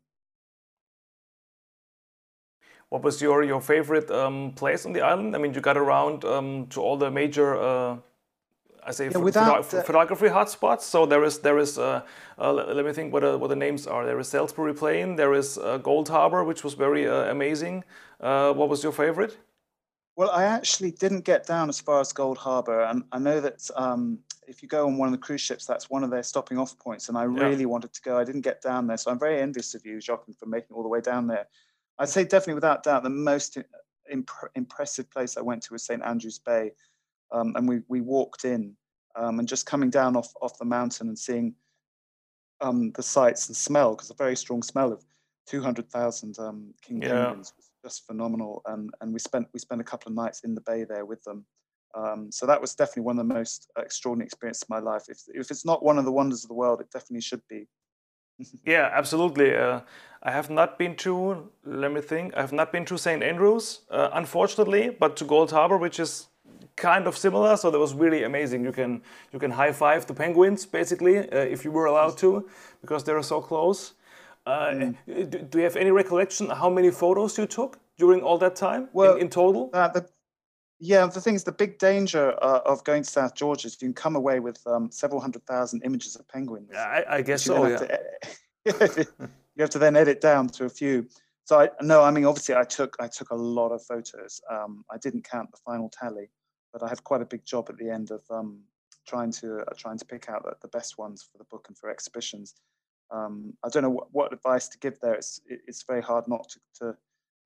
[2.90, 5.34] What was your your favorite um, place on the island?
[5.34, 7.56] I mean, you got around um, to all the major.
[7.56, 7.96] Uh,
[8.86, 10.82] I say yeah, without, photo photography hotspots.
[10.82, 12.02] So there is there is uh,
[12.38, 14.06] uh, let me think what uh, what the names are.
[14.06, 15.16] There is Salisbury Plain.
[15.16, 17.82] There is uh, Gold Harbor, which was very uh, amazing.
[18.20, 19.36] what was your favorite?
[20.14, 23.68] Well, I actually didn't get down as far as Gold Harbor, and I know that
[23.76, 26.56] um, if you go on one of the cruise ships, that's one of their stopping
[26.56, 27.08] off points.
[27.08, 27.66] And I really yeah.
[27.66, 28.16] wanted to go.
[28.16, 30.82] I didn't get down there, so I'm very envious of you, Jochen, for making all
[30.82, 31.48] the way down there.
[31.98, 33.58] I'd say definitely without doubt the most
[34.10, 36.72] imp impressive place I went to was St Andrews Bay,
[37.32, 38.76] um, and we we walked in
[39.16, 41.54] um, and just coming down off off the mountain and seeing
[42.60, 45.04] um, the sights and smell because a very strong smell of
[45.46, 47.26] two hundred thousand um, king yeah.
[47.26, 48.62] penguins was just phenomenal.
[48.66, 51.22] And and we spent we spent a couple of nights in the bay there with
[51.24, 51.46] them.
[51.94, 55.04] Um, so that was definitely one of the most extraordinary experiences of my life.
[55.08, 57.66] If if it's not one of the wonders of the world, it definitely should be.
[58.66, 59.54] yeah, absolutely.
[59.56, 59.80] Uh,
[60.26, 63.22] I have not been to, let me think, I have not been to St.
[63.22, 66.26] Andrews, uh, unfortunately, but to Gold Harbor, which is
[66.74, 67.56] kind of similar.
[67.56, 68.64] So that was really amazing.
[68.64, 72.48] You can you can high five the penguins basically uh, if you were allowed to,
[72.80, 73.94] because they're so close.
[74.46, 74.96] Uh, mm.
[75.06, 78.88] do, do, you have any recollection how many photos you took during all that time
[78.92, 79.70] well, in, in total?
[79.72, 80.08] Uh, the,
[80.80, 83.88] yeah, the thing is, the big danger uh, of going to South Georgia is you
[83.88, 86.74] can come away with um, several hundred thousand images of penguins.
[86.74, 87.66] I, I guess so.
[87.66, 87.98] Yeah.
[88.72, 89.08] To,
[89.56, 91.08] you have to then edit down to a few.
[91.44, 94.40] So I no, I mean, obviously, I took I took a lot of photos.
[94.50, 96.28] Um, I didn't count the final tally,
[96.72, 98.60] but I had quite a big job at the end of um,
[99.06, 101.78] trying to uh, trying to pick out the, the, best ones for the book and
[101.78, 102.54] for exhibitions.
[103.12, 105.14] Um, I don't know what, what, advice to give there.
[105.14, 106.96] It's it's very hard not to, to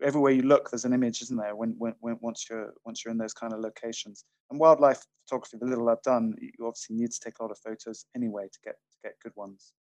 [0.03, 1.55] everywhere you look, there's an image, isn't there?
[1.55, 4.25] When, when, when once you're once you're in those kind of locations.
[4.51, 7.59] And wildlife photography, the little I've done, you obviously need to take a lot of
[7.59, 9.73] photos anyway to get to get good ones.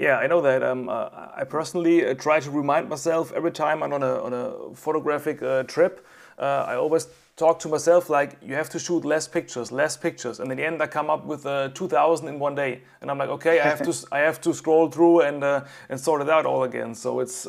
[0.00, 0.62] Yeah, I know that.
[0.62, 4.32] Um, uh, I personally uh, try to remind myself every time I'm on a on
[4.32, 6.06] a photographic uh, trip.
[6.38, 7.06] Uh, I always
[7.36, 10.64] talk to myself like you have to shoot less pictures, less pictures, and in the
[10.64, 13.68] end I come up with uh, 2,000 in one day, and I'm like, okay, I
[13.68, 16.94] have to I have to scroll through and uh, and sort it out all again.
[16.94, 17.46] So it's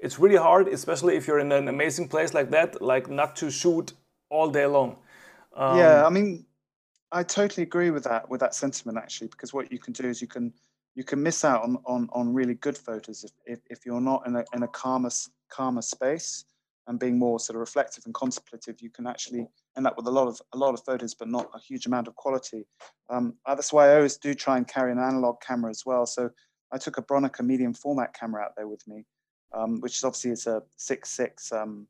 [0.00, 3.50] it's really hard, especially if you're in an amazing place like that, like not to
[3.50, 3.92] shoot
[4.30, 4.96] all day long.
[5.54, 6.44] Um, yeah, I mean,
[7.12, 10.20] I totally agree with that with that sentiment actually, because what you can do is
[10.20, 10.52] you can
[10.94, 14.26] you can miss out on on, on really good photos if, if, if you're not
[14.26, 15.10] in a in a calmer
[15.48, 16.44] calmer space
[16.88, 20.10] and being more sort of reflective and contemplative, you can actually end up with a
[20.10, 22.66] lot of a lot of photos, but not a huge amount of quality.
[23.08, 26.06] Um, that's why I always do try and carry an analog camera as well.
[26.06, 26.30] So
[26.72, 29.04] I took a Bronica medium format camera out there with me,
[29.52, 31.86] um, which is obviously it's a six six um,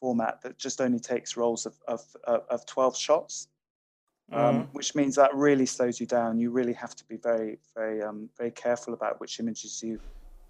[0.00, 3.48] format that just only takes rolls of, of, of 12 shots.
[4.32, 6.38] Um, which means that really slows you down.
[6.38, 9.98] You really have to be very, very, um, very careful about which images you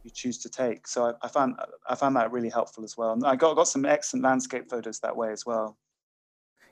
[0.02, 0.86] you choose to take.
[0.86, 3.12] So I, I, found I found that really helpful as well.
[3.12, 5.76] And I got got some excellent landscape photos that way as well.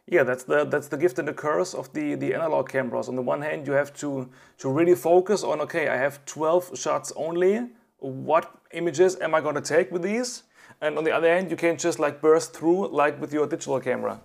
[0.06, 3.08] Yeah, that's the that's the gift and the curse of the the analog cameras.
[3.08, 6.78] On the one hand, you have to to really focus on okay, I have 12
[6.78, 7.68] shots only.
[7.98, 10.44] What images am I going to take with these?
[10.80, 13.80] And on the other hand, you can't just like burst through like with your digital
[13.80, 14.20] camera.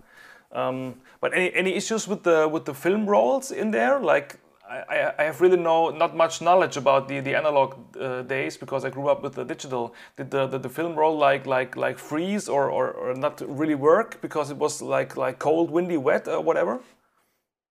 [0.54, 3.98] Um, but any any issues with the with the film rolls in there?
[3.98, 4.38] Like
[4.68, 8.84] I, I have really no not much knowledge about the the analog uh, days because
[8.84, 9.94] I grew up with the digital.
[10.16, 13.74] Did the, the, the film roll like like like freeze or, or, or not really
[13.74, 16.80] work because it was like like cold, windy, wet, or whatever?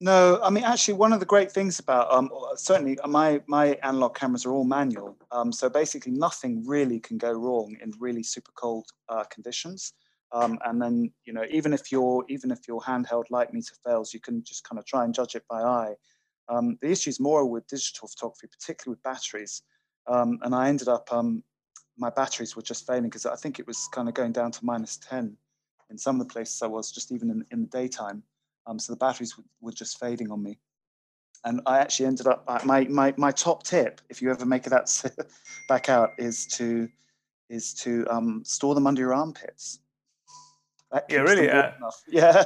[0.02, 4.15] No, I mean actually one of the great things about um, certainly my my analog
[4.15, 8.52] cameras are all manual, um, so basically nothing really can go wrong in really super
[8.56, 9.94] cold uh, conditions.
[10.34, 14.13] Um, and then you know even if your even if your handheld light meter fails,
[14.13, 15.96] you can just kind of try and judge it by eye.
[16.52, 19.63] Um, the issue is more with digital photography, particularly with batteries.
[20.08, 21.44] Um, and I ended up, um,
[21.98, 24.65] my batteries were just failing because I think it was kind of going down to
[24.65, 25.38] minus 10
[25.89, 28.24] in some of the places I was, just even in, in the daytime.
[28.67, 30.60] Um, so the batteries were just fading on me.
[31.44, 35.04] And I actually ended up, my, my, my top tip, if you ever make out
[35.70, 36.88] back out, is to,
[37.50, 39.80] is to um, store them under your armpits.
[41.10, 41.49] Yeah, really?
[41.49, 41.71] Uh...
[42.08, 42.43] Yeah.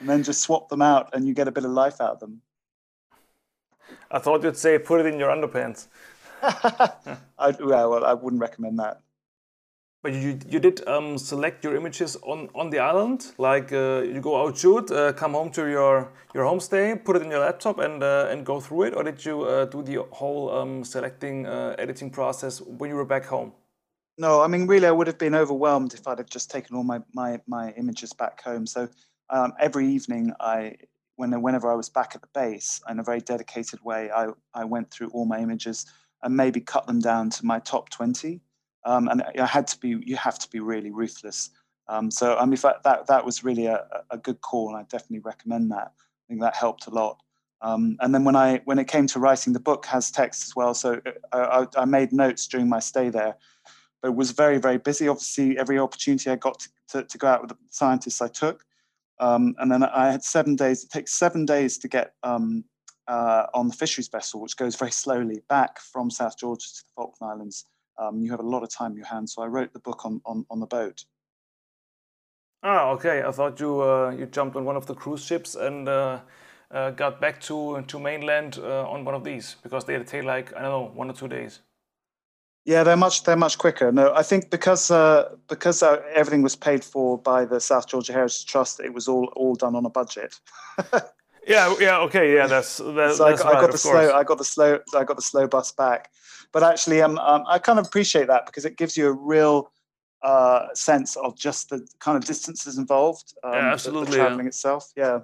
[0.00, 2.20] And then just swap them out and you get a bit of life out of
[2.20, 2.42] them.
[4.10, 5.86] I thought you'd say put it in your underpants.
[6.42, 9.00] I, yeah, well, I wouldn't recommend that.
[10.02, 14.20] But you you did um, select your images on, on the island, like uh, you
[14.20, 17.78] go out shoot, uh, come home to your your homestay, put it in your laptop,
[17.78, 21.46] and uh, and go through it, or did you uh, do the whole um, selecting
[21.46, 23.52] uh, editing process when you were back home?
[24.16, 26.84] No, I mean really, I would have been overwhelmed if I'd have just taken all
[26.84, 28.66] my my my images back home.
[28.66, 28.88] So
[29.30, 30.76] um, every evening, I
[31.16, 34.64] when, whenever I was back at the base in a very dedicated way, I, I
[34.64, 35.86] went through all my images
[36.22, 38.40] and maybe cut them down to my top 20.
[38.84, 41.50] Um, and I had to be, you have to be really ruthless.
[41.88, 45.20] Um, so I mean, that, that was really a, a good call and I definitely
[45.20, 45.92] recommend that.
[45.96, 47.20] I think that helped a lot.
[47.62, 50.54] Um, and then when I when it came to writing, the book has text as
[50.54, 50.74] well.
[50.74, 51.00] So
[51.32, 53.36] uh, I, I, made notes during my stay there,
[54.04, 55.08] but was very very busy.
[55.08, 58.62] Obviously, every opportunity I got to, to, to go out with the scientists I took.
[59.18, 60.84] Um, and then I had seven days.
[60.84, 62.64] It takes seven days to get um,
[63.08, 66.90] uh, on the fisheries vessel, which goes very slowly back from South Georgia to the
[66.94, 67.64] Falkland Islands.
[67.98, 69.32] Um, you have a lot of time in your hands.
[69.32, 71.04] So I wrote the book on, on, on the boat.
[72.62, 73.22] Ah, okay.
[73.22, 76.20] I thought you uh, you jumped on one of the cruise ships and uh,
[76.70, 80.54] uh got back to to mainland uh, on one of these because they take like
[80.54, 81.60] I don't know one or two days.
[82.64, 83.92] Yeah, they're much they're much quicker.
[83.92, 88.12] No, I think because uh, because uh, everything was paid for by the South Georgia
[88.14, 90.34] Heritage Trust, it was all all done on a budget.
[91.46, 94.24] yeah, yeah, okay, yeah, that's that's, so I, that's I, right, got the slow I
[94.24, 96.10] got the slow I got the slow bus back,
[96.52, 99.70] but actually, um, um I kind of appreciate that because it gives you a real
[100.22, 103.34] uh, sense of just the kind of distances involved.
[103.44, 104.06] Um, yeah, absolutely.
[104.06, 104.48] The, the traveling yeah.
[104.48, 105.18] itself, yeah.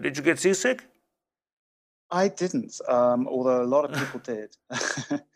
[0.00, 0.84] Did you get seasick?
[2.10, 4.54] I didn't, um, although a lot of people did.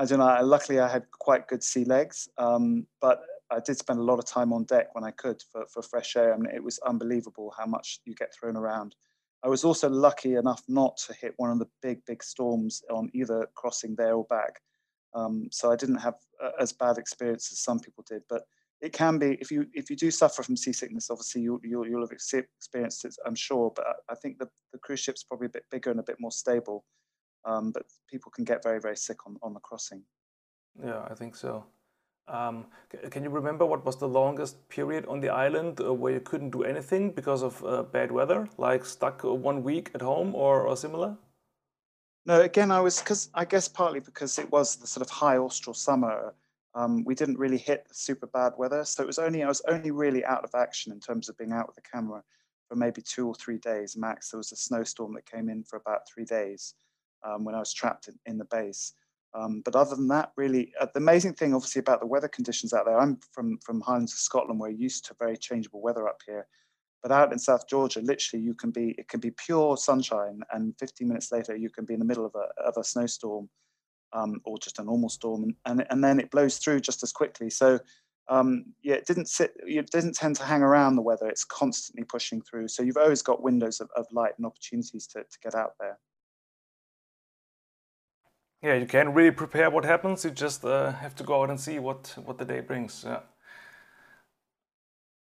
[0.00, 0.38] I don't know.
[0.42, 4.24] Luckily, I had quite good sea legs, um, but I did spend a lot of
[4.24, 6.32] time on deck when I could for, for fresh air.
[6.32, 8.94] I mean, it was unbelievable how much you get thrown around.
[9.44, 13.10] I was also lucky enough not to hit one of the big, big storms on
[13.12, 14.62] either crossing there or back.
[15.14, 18.22] Um, so I didn't have uh, as bad experience as some people did.
[18.26, 18.44] But
[18.80, 22.08] it can be if you if you do suffer from seasickness, obviously you'll you'll, you'll
[22.08, 23.70] have experienced it, I'm sure.
[23.76, 26.32] But I think the, the cruise ship's probably a bit bigger and a bit more
[26.32, 26.86] stable
[27.44, 30.02] um, but people can get very very sick on, on the crossing.
[30.82, 31.64] Yeah i think so.
[32.28, 32.66] Um,
[33.10, 36.50] can you remember what was the longest period on the island uh, where you couldn't
[36.50, 40.62] do anything because of uh, bad weather like stuck uh, one week at home or,
[40.62, 41.16] or similar?
[42.26, 45.38] No again i was because i guess partly because it was the sort of high
[45.38, 46.34] austral summer
[46.76, 49.90] um, we didn't really hit super bad weather so it was only i was only
[49.90, 52.22] really out of action in terms of being out with the camera
[52.70, 54.30] for maybe two or three days max.
[54.30, 56.74] There was a snowstorm that came in for about three days
[57.24, 58.94] um, when I was trapped in, in the base.
[59.32, 62.72] Um, but other than that, really, uh, the amazing thing, obviously, about the weather conditions
[62.72, 62.98] out there.
[62.98, 66.46] I'm from from Highlands of Scotland, we're used to very changeable weather up here.
[67.02, 70.74] But out in South Georgia, literally, you can be it can be pure sunshine, and
[70.78, 73.48] 15 minutes later, you can be in the middle of a of a snowstorm,
[74.12, 77.12] um, or just a normal storm, and, and and then it blows through just as
[77.12, 77.50] quickly.
[77.50, 77.78] So.
[78.28, 79.54] Um, yeah, it didn't sit.
[79.66, 81.26] It didn't tend to hang around the weather.
[81.26, 82.68] It's constantly pushing through.
[82.68, 85.98] So you've always got windows of, of light and opportunities to, to get out there
[88.62, 90.24] yeah, you can't really prepare what happens.
[90.24, 93.04] You just uh, have to go out and see what what the day brings.
[93.06, 93.20] Yeah.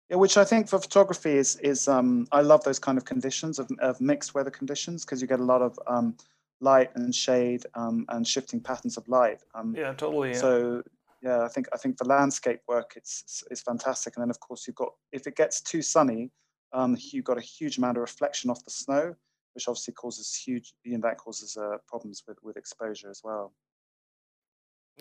[0.08, 3.58] Yeah, which I think for photography is is um, I love those kind of conditions
[3.58, 6.16] of, of mixed weather conditions because you get a lot of um,
[6.60, 9.40] light and shade um, and shifting patterns of light.
[9.54, 10.30] Um, yeah, totally.
[10.30, 10.38] Yeah.
[10.38, 10.82] So
[11.22, 14.16] yeah, I think I think for landscape work, it's, it's, it's fantastic.
[14.16, 16.30] And then of course you've got if it gets too sunny,
[16.72, 19.16] um, you've got a huge amount of reflection off the snow,
[19.56, 20.74] which obviously causes huge.
[20.84, 23.54] You know, that causes uh, problems with with exposure as well.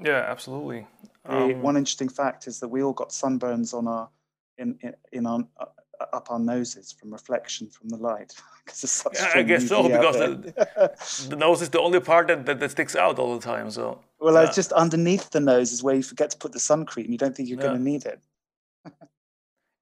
[0.01, 0.87] Yeah, absolutely.
[1.25, 4.09] Um, one interesting fact is that we all got sunburns on our
[4.57, 5.65] in in, in our uh,
[6.13, 8.33] up our noses from reflection from the light
[8.65, 12.27] because it's such yeah, I guess so because the, the, nose is the only part
[12.27, 13.69] that, that, that, sticks out all the time.
[13.71, 14.47] So well, yeah.
[14.47, 17.11] it's just underneath the nose is where you forget to put the sun cream.
[17.11, 17.67] You don't think you're yeah.
[17.67, 18.21] going to need it.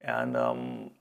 [0.03, 0.91] And um,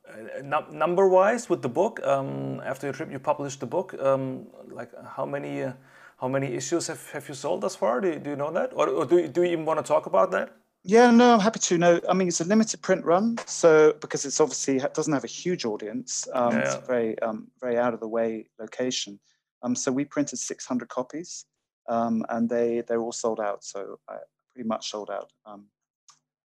[0.42, 3.94] number wise with the book, um, after your trip, you published the book.
[4.00, 5.72] Um, like how many uh,
[6.20, 8.00] how many issues have, have you sold thus far?
[8.00, 9.84] Do you, do you know that, or, or do you, do you even want to
[9.84, 10.54] talk about that?
[10.84, 11.78] Yeah, no, I'm happy to.
[11.78, 15.24] No, I mean it's a limited print run, so because it's obviously it doesn't have
[15.24, 16.60] a huge audience, um, yeah.
[16.60, 19.18] it's a very um, very out of the way location.
[19.64, 21.44] Um, so we printed 600 copies,
[21.88, 23.64] um, and they they're all sold out.
[23.64, 24.16] So I
[24.54, 25.30] pretty much sold out.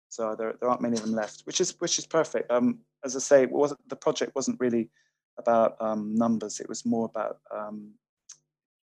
[0.09, 2.51] So there, there aren't many of them left, which is which is perfect.
[2.51, 4.89] Um, as I say, the project wasn't really
[5.37, 6.59] about um, numbers.
[6.59, 7.91] It was more about um,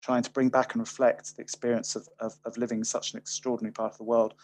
[0.03, 3.19] trying to bring back and reflect the experience of, of, of living in such an
[3.19, 4.35] extraordinary part of the world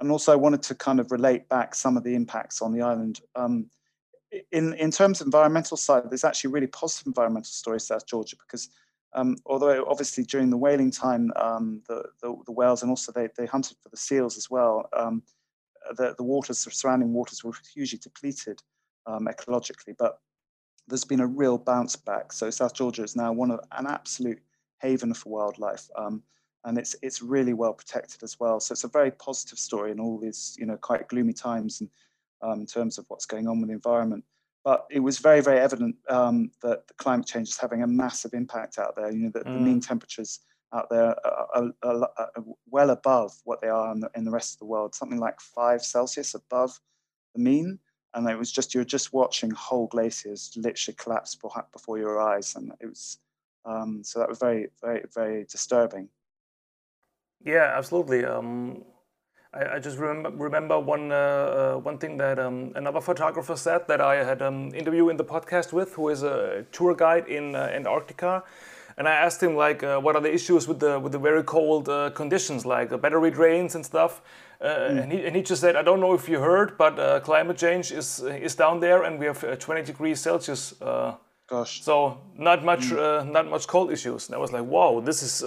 [0.00, 2.82] and also I wanted to kind of relate back some of the impacts on the
[2.82, 3.20] island.
[3.34, 3.66] Um,
[4.50, 8.68] in, in terms of environmental side, there's actually really positive environmental stories South Georgia because
[9.14, 13.28] um, although obviously during the whaling time, um, the, the, the, whales and also they,
[13.38, 15.22] they hunted for the seals as well, um,
[15.96, 18.62] the, the waters, the surrounding waters were hugely depleted
[19.06, 20.20] um, ecologically, but
[20.88, 22.32] there's been a real bounce back.
[22.32, 24.40] So South Georgia is now one of an absolute
[24.80, 25.88] haven for wildlife.
[25.96, 26.22] Um,
[26.64, 28.58] and it's it's really well protected as well.
[28.60, 31.90] So it's a very positive story in all these you know quite gloomy times and
[32.42, 34.24] um, in terms of what's going on with the environment.
[34.64, 38.32] But it was very very evident um, that the climate change is having a massive
[38.32, 39.10] impact out there.
[39.10, 39.54] You know that mm.
[39.54, 40.40] the mean temperatures
[40.74, 42.30] out there are, are, are,
[42.68, 45.40] well above what they are in the, in the rest of the world, something like
[45.40, 46.80] five Celsius above
[47.34, 47.78] the mean.
[48.12, 51.36] And it was just you're just watching whole glaciers literally collapse
[51.72, 53.18] before your eyes, and it was
[53.64, 56.08] um, so that was very very very disturbing.
[57.44, 58.24] Yeah, absolutely.
[58.24, 58.84] Um,
[59.52, 63.86] I, I, just remember, remember one uh, uh, one thing that um, another photographer said
[63.88, 67.28] that I had an um, interview in the podcast with, who is a tour guide
[67.28, 68.42] in uh, Antarctica,
[68.96, 71.42] and I asked him like, uh, what are the issues with the with the very
[71.42, 74.22] cold uh, conditions, like the battery drains and stuff.
[74.60, 75.02] Mm.
[75.02, 77.92] And, he, and he just said, I don't know if you heard, but climate change
[77.92, 80.74] is is down there, and we have 20 degrees Celsius.
[81.46, 81.82] Gosh.
[81.82, 83.30] So not much mm.
[83.30, 84.28] not much cold issues.
[84.28, 85.42] And I was like, wow, this is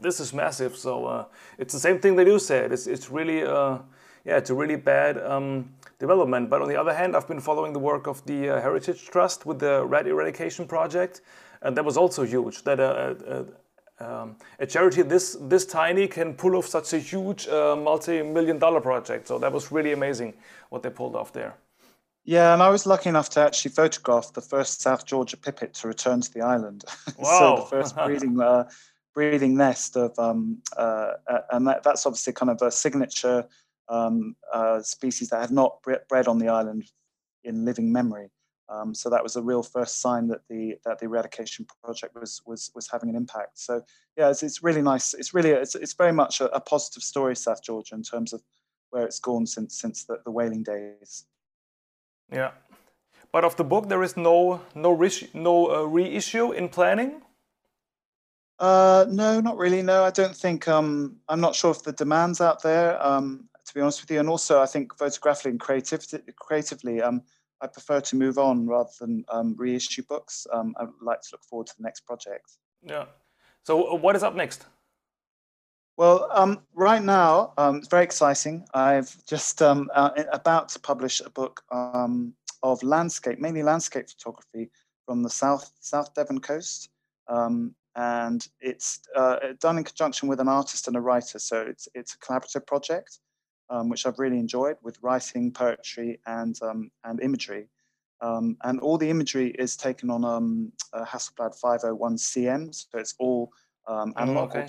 [0.00, 0.76] this is massive.
[0.76, 1.24] So uh,
[1.58, 2.72] it's the same thing that you said.
[2.72, 3.78] It's it's really uh,
[4.24, 6.50] yeah, it's a really bad um, development.
[6.50, 9.46] But on the other hand, I've been following the work of the uh, Heritage Trust
[9.46, 11.20] with the rat eradication project,
[11.62, 12.62] and that was also huge.
[12.64, 13.44] That uh, uh,
[14.00, 18.80] um, a charity this this tiny can pull off such a huge uh, multi-million dollar
[18.80, 19.28] project.
[19.28, 20.34] So that was really amazing
[20.70, 21.54] what they pulled off there.
[22.24, 25.88] Yeah, and I was lucky enough to actually photograph the first South Georgia pipit to
[25.88, 26.84] return to the island.
[27.16, 27.24] Wow.
[27.38, 28.68] so the first breeding uh,
[29.14, 31.14] breathing nest of, um, uh,
[31.50, 33.44] and that, that's obviously kind of a signature
[33.88, 35.78] um, uh, species that had not
[36.08, 36.84] bred on the island
[37.42, 38.30] in living memory.
[38.70, 42.42] Um, so that was a real first sign that the that the eradication project was
[42.46, 43.58] was was having an impact.
[43.58, 43.82] So
[44.16, 45.14] yeah, it's, it's really nice.
[45.14, 48.42] It's really it's, it's very much a, a, positive story, South Georgia, in terms of
[48.90, 51.24] where it's gone since since the, the whaling days.
[52.30, 52.50] Yeah,
[53.32, 57.22] but of the book, there is no no re no uh, reissue in planning.
[58.58, 59.82] Uh, no, not really.
[59.82, 60.68] No, I don't think.
[60.68, 63.00] Um, I'm not sure if the demand's out there.
[63.04, 67.22] Um, to be honest with you, and also I think photographically and creativity, creatively, um,
[67.60, 70.46] I prefer to move on rather than um, reissue books.
[70.52, 72.52] Um, I'd like to look forward to the next project.
[72.82, 73.06] Yeah.
[73.64, 74.64] So, uh, what is up next?
[75.96, 78.64] Well, um, right now, um, it's very exciting.
[78.72, 84.70] I've just um, uh, about to publish a book um, of landscape, mainly landscape photography
[85.06, 86.90] from the South South Devon coast.
[87.26, 91.40] Um, and it's uh, done in conjunction with an artist and a writer.
[91.40, 93.18] So it's it's a collaborative project,
[93.70, 97.68] um, which I've really enjoyed with writing, poetry, and um, and imagery.
[98.20, 103.14] Um, and all the imagery is taken on um, a Hasselblad 501 CM, so it's
[103.18, 103.52] all
[103.86, 104.56] um, mm, analog.
[104.56, 104.66] okay.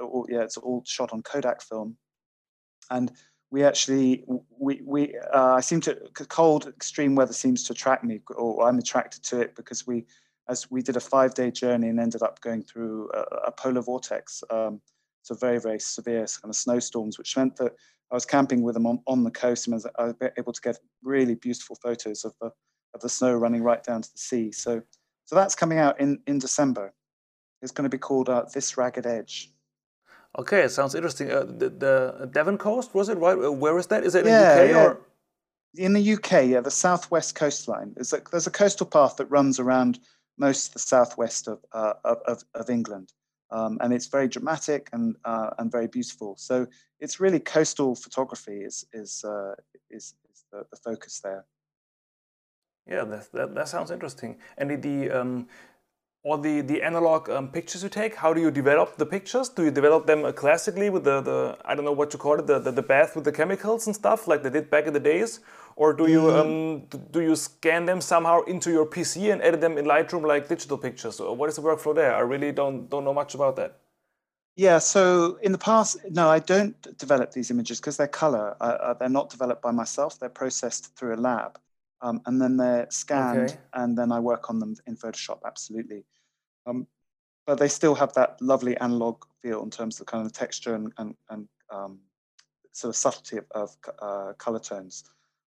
[0.00, 1.96] all, yeah, it's all shot on Kodak film.
[2.90, 3.10] And
[3.50, 4.24] we actually
[4.58, 8.78] we we uh, I seem to cold extreme weather seems to attract me, or I'm
[8.78, 10.06] attracted to it because we
[10.48, 13.82] as we did a five day journey and ended up going through a, a polar
[13.82, 14.42] vortex.
[14.50, 14.80] Um,
[15.22, 17.72] so very, very severe kind of snowstorms, which meant that
[18.10, 20.78] I was camping with them on, on the coast, and I was able to get
[21.02, 22.50] really beautiful photos of the
[22.92, 24.50] of the snow running right down to the sea.
[24.50, 24.82] So,
[25.24, 26.92] so that's coming out in in December.
[27.62, 29.52] It's going to be called uh, This Ragged Edge.
[30.38, 31.30] Okay, it sounds interesting.
[31.30, 33.36] Uh, the, the, Devon coast was it right?
[33.36, 34.04] Uh, where is that?
[34.04, 34.82] Is it yeah, in the UK yeah.
[34.84, 35.00] or?
[35.76, 37.92] In the UK, yeah, the southwest coastline.
[37.94, 40.00] There's a, there's a coastal path that runs around
[40.38, 43.12] most of the southwest of uh, of, of, England,
[43.50, 46.36] um, and it's very dramatic and uh, and very beautiful.
[46.36, 46.66] So
[47.00, 49.54] it's really coastal photography is is uh,
[49.90, 51.44] is, is the, the, focus there.
[52.86, 54.36] Yeah, that, that, that sounds interesting.
[54.58, 55.48] And the, um,
[56.22, 59.48] or the, the analog um, pictures you take, how do you develop the pictures?
[59.48, 62.38] Do you develop them uh, classically with the, the I don't know what you call
[62.38, 64.92] it, the, the, the, bath with the chemicals and stuff like they did back in
[64.92, 65.40] the days?
[65.80, 66.40] Or do you, mm.
[66.40, 70.46] um, do you scan them somehow into your PC and edit them in Lightroom like
[70.46, 71.20] digital pictures?
[71.20, 72.14] Or what is the workflow there?
[72.14, 73.78] I really don't, don't know much about that.
[74.56, 78.56] Yeah, so in the past, no, I don't develop these images because they're color.
[78.60, 80.18] Uh, they're not developed by myself.
[80.18, 81.58] They're processed through a lab
[82.02, 83.58] um, and then they're scanned, okay.
[83.74, 85.40] and then I work on them in Photoshop.
[85.44, 86.04] Absolutely,
[86.66, 86.86] um,
[87.46, 90.92] but they still have that lovely analog feel in terms of kind of texture and
[90.98, 91.98] and, and um,
[92.72, 95.04] sort of subtlety of, of uh, color tones.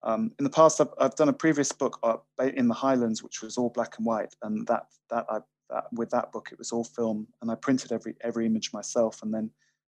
[0.03, 2.16] Um, in the past, I've, I've, done a previous book uh,
[2.55, 5.38] in the Highlands, which was all black and white, and that that I
[5.70, 9.22] that, with that book it was all film, and I printed every every image myself,
[9.22, 9.51] and then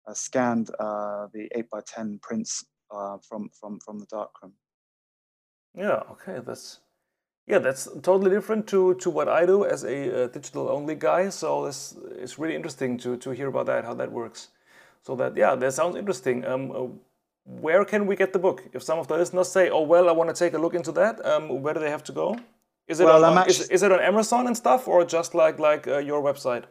[0.08, 4.54] uh, scanned uh, the eight by ten prints uh, from from from the darkroom.
[5.76, 6.80] Yeah, okay, that's
[7.48, 11.30] yeah, that's totally different to, to what I do as a uh, digital only guy.
[11.30, 14.50] So this it's really interesting to, to hear about that, how that works.
[15.04, 16.45] So that yeah, that sounds interesting.
[16.45, 16.88] Um, uh,
[17.48, 18.64] where can we get the book?
[18.74, 20.91] If some of the listeners say, "Oh well, I want to take a look into
[20.93, 22.38] that," um, where do they have to go?
[22.88, 23.52] Is it well, on, actually...
[23.52, 26.66] is, is, it on Amazon and stuff, or just like like uh, your website?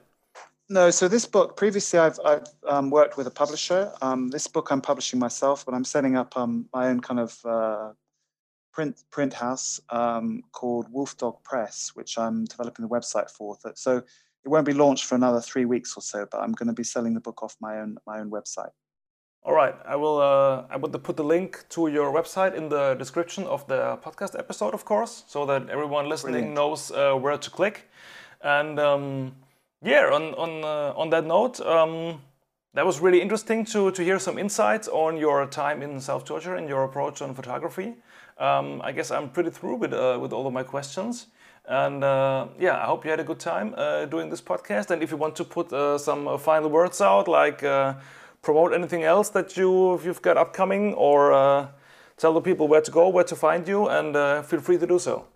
[0.68, 3.92] No, so this book previously I've, I've um, worked with a publisher.
[4.02, 7.38] Um, this book I'm publishing myself, but I'm setting up um, my own kind of
[7.44, 7.92] uh,
[8.72, 13.56] print print house um, called Wolfdog Press, which I'm developing the website for.
[13.74, 16.74] So it won't be launched for another three weeks or so, but I'm going to
[16.74, 18.72] be selling the book off my own my own website.
[19.46, 20.18] All right, I will.
[20.18, 24.36] Uh, I will put the link to your website in the description of the podcast
[24.36, 26.54] episode, of course, so that everyone listening Brilliant.
[26.54, 27.88] knows uh, where to click.
[28.40, 29.36] And um,
[29.84, 31.60] yeah, on on uh, on that note.
[31.60, 32.22] Um,
[32.74, 36.56] that was really interesting to, to hear some insights on your time in South Georgia
[36.56, 37.94] and your approach on photography.
[38.36, 41.28] Um, I guess I'm pretty through with, uh, with all of my questions.
[41.64, 44.90] And uh, yeah, I hope you had a good time uh, doing this podcast.
[44.90, 47.94] And if you want to put uh, some final words out, like uh,
[48.46, 51.20] promote anything else that you, you've got upcoming, or
[52.16, 54.14] tell the people where to go, where to find you, and
[54.46, 55.26] feel free to do so.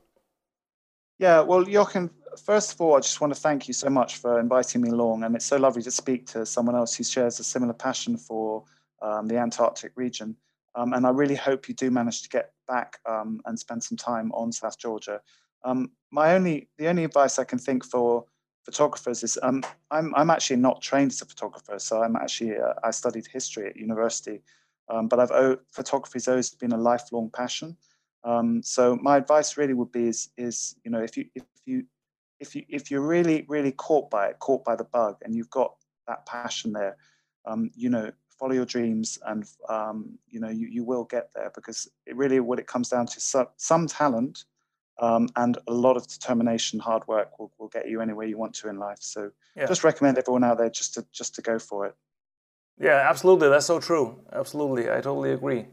[1.19, 2.09] Yeah, well, Jochen,
[2.51, 5.25] first of all, I just want to thank you so much for inviting me along.
[5.25, 8.65] And it's so lovely to speak to someone else who shares a similar passion for
[9.03, 10.37] um, the Antarctic region.
[10.77, 13.99] Um, and I really hope you do manage to get back um, and spend some
[13.99, 15.21] time on South Georgia.
[15.63, 18.25] Um, my only, the only advice I can think for
[18.65, 22.75] photographers is um, I'm, I'm actually not trained as a photographer, so I'm actually uh,
[22.85, 24.43] I studied history at university,
[24.89, 27.77] um, but I've oh, photography's always been a lifelong passion.
[28.23, 31.85] Um, so my advice really would be is, is you know if you if you
[32.39, 35.51] if you if you're really really caught by it, caught by the bug, and you've
[35.51, 35.75] got
[36.07, 36.97] that passion there,
[37.75, 41.89] you know follow your dreams and um, you know you, you will get there because
[42.07, 44.45] it really what it comes down to some, some talent
[45.01, 48.55] um, and a lot of determination hard work will, will get you anywhere you want
[48.55, 48.99] to in life.
[49.01, 49.67] So yeah.
[49.67, 51.95] just recommend everyone out there just to just to go for it.
[52.79, 53.49] Yeah absolutely.
[53.49, 54.21] That's so true.
[54.33, 54.91] Absolutely.
[54.91, 55.67] I totally agree.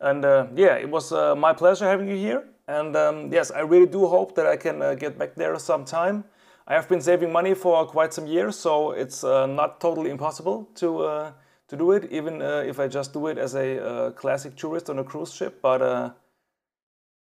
[0.00, 2.44] And uh, yeah it was uh, my pleasure having you here.
[2.66, 6.24] And um, yes i really do hope that i can uh, get back there sometime.
[6.66, 10.68] I have been saving money for quite some years so it's uh, not totally impossible
[10.76, 11.32] to uh,
[11.68, 14.90] to do it, even uh, if I just do it as a uh, classic tourist
[14.90, 15.60] on a cruise ship.
[15.62, 16.10] But uh,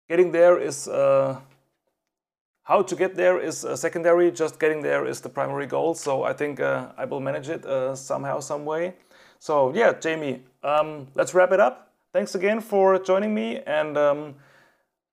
[0.10, 1.40] getting there is uh,
[2.64, 4.32] how to get there is uh, secondary.
[4.32, 5.94] Just getting there is the primary goal.
[5.94, 7.64] So I think uh, I will manage it
[7.96, 8.96] somehow, some way.
[9.40, 11.94] So yeah, Jamie, um, let's wrap it up.
[12.12, 14.36] Thanks again for joining me, and um,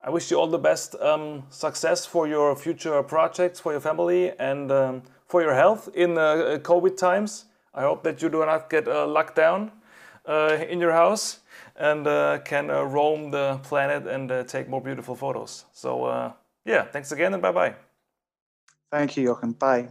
[0.02, 4.32] I wish you all the best um, success for your future projects, for your family,
[4.38, 7.44] and um, for your health in COVID times.
[7.74, 9.72] I hope that you do not get uh, locked down
[10.24, 11.40] uh, in your house
[11.78, 15.66] and uh, can uh, roam the planet and uh, take more beautiful photos.
[15.72, 16.32] So, uh,
[16.64, 17.74] yeah, thanks again and bye bye.
[18.90, 19.52] Thank you, Jochen.
[19.52, 19.88] Bye.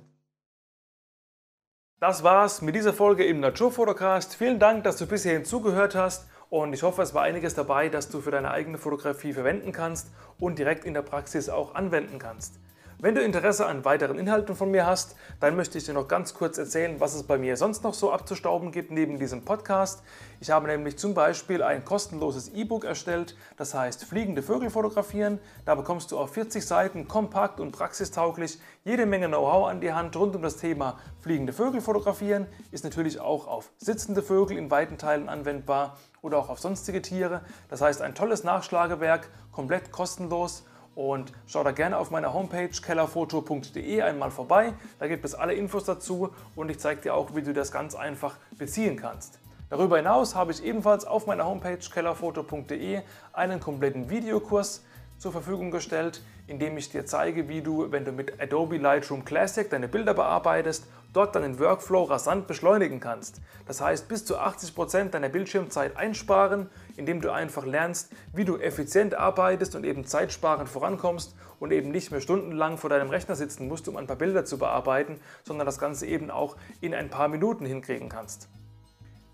[2.00, 4.36] Das war's mit dieser Folge im Naturfotocast.
[4.36, 7.90] Vielen Dank, dass du bis hierhin zugehört hast und ich hoffe, es war einiges dabei,
[7.90, 12.20] das du für deine eigene Fotografie verwenden kannst und direkt in der Praxis auch anwenden
[12.20, 12.60] kannst.
[13.06, 16.34] Wenn du Interesse an weiteren Inhalten von mir hast, dann möchte ich dir noch ganz
[16.34, 20.02] kurz erzählen, was es bei mir sonst noch so abzustauben gibt neben diesem Podcast.
[20.40, 25.38] Ich habe nämlich zum Beispiel ein kostenloses E-Book erstellt, das heißt Fliegende Vögel fotografieren.
[25.66, 30.16] Da bekommst du auf 40 Seiten kompakt und praxistauglich jede Menge Know-how an die Hand
[30.16, 32.48] rund um das Thema fliegende Vögel fotografieren.
[32.72, 37.42] Ist natürlich auch auf sitzende Vögel in weiten Teilen anwendbar oder auch auf sonstige Tiere.
[37.70, 40.64] Das heißt ein tolles Nachschlagewerk, komplett kostenlos
[40.96, 44.74] und schau da gerne auf meiner Homepage kellerfoto.de einmal vorbei.
[45.00, 47.96] Da gibt es alle Infos dazu und ich zeige dir auch, wie du das ganz
[47.96, 49.40] einfach beziehen kannst.
[49.70, 53.02] Darüber hinaus habe ich ebenfalls auf meiner Homepage kellerfoto.de
[53.34, 54.84] einen kompletten Videokurs
[55.18, 59.70] zur Verfügung gestellt, indem ich dir zeige, wie du, wenn du mit Adobe Lightroom Classic
[59.70, 63.42] deine Bilder bearbeitest, dort deinen Workflow rasant beschleunigen kannst.
[63.66, 69.16] Das heißt, bis zu 80% deiner Bildschirmzeit einsparen, indem du einfach lernst, wie du effizient
[69.16, 73.88] arbeitest und eben zeitsparend vorankommst und eben nicht mehr stundenlang vor deinem Rechner sitzen musst,
[73.88, 77.66] um ein paar Bilder zu bearbeiten, sondern das Ganze eben auch in ein paar Minuten
[77.66, 78.50] hinkriegen kannst.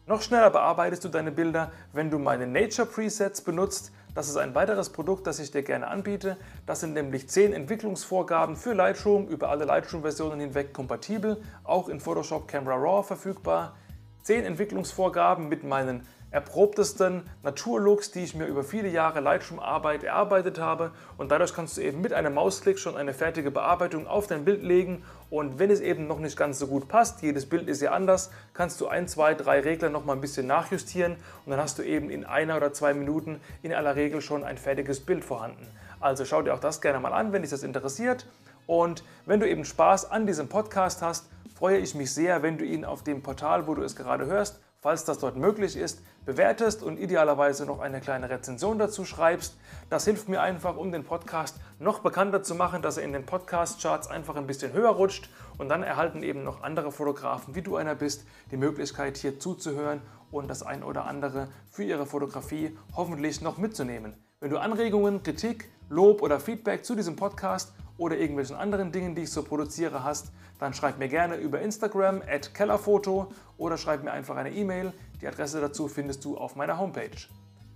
[0.07, 3.91] Noch schneller bearbeitest du deine Bilder, wenn du meine Nature Presets benutzt.
[4.14, 6.38] Das ist ein weiteres Produkt, das ich dir gerne anbiete.
[6.66, 12.47] Das sind nämlich 10 Entwicklungsvorgaben für Lightroom, über alle Lightroom-Versionen hinweg kompatibel, auch in Photoshop
[12.47, 13.78] Camera Raw verfügbar.
[14.24, 20.91] 10 Entwicklungsvorgaben mit meinen erprobtesten Naturlooks, die ich mir über viele Jahre Lightroom-Arbeit erarbeitet habe.
[21.17, 24.63] Und dadurch kannst du eben mit einem Mausklick schon eine fertige Bearbeitung auf dein Bild
[24.63, 25.03] legen.
[25.29, 28.32] Und wenn es eben noch nicht ganz so gut passt, jedes Bild ist ja anders,
[28.53, 31.84] kannst du ein, zwei, drei Regler noch mal ein bisschen nachjustieren und dann hast du
[31.84, 35.67] eben in einer oder zwei Minuten in aller Regel schon ein fertiges Bild vorhanden.
[35.99, 38.25] Also schau dir auch das gerne mal an, wenn dich das interessiert.
[38.67, 42.65] Und wenn du eben Spaß an diesem Podcast hast, freue ich mich sehr, wenn du
[42.65, 46.82] ihn auf dem Portal, wo du es gerade hörst, falls das dort möglich ist, bewertest
[46.82, 49.55] und idealerweise noch eine kleine Rezension dazu schreibst.
[49.89, 53.25] Das hilft mir einfach, um den Podcast noch bekannter zu machen, dass er in den
[53.25, 55.29] Podcast-Charts einfach ein bisschen höher rutscht
[55.59, 60.01] und dann erhalten eben noch andere Fotografen, wie du einer bist, die Möglichkeit hier zuzuhören
[60.32, 64.15] und das ein oder andere für ihre Fotografie hoffentlich noch mitzunehmen.
[64.39, 69.22] Wenn du Anregungen, Kritik, Lob oder Feedback zu diesem Podcast oder irgendwelchen anderen Dingen, die
[69.22, 74.12] ich so produziere, hast, dann schreib mir gerne über Instagram at kellerfoto oder schreib mir
[74.12, 74.91] einfach eine E-Mail.
[75.22, 77.28] Die Adresse dazu findest du auf meiner Homepage.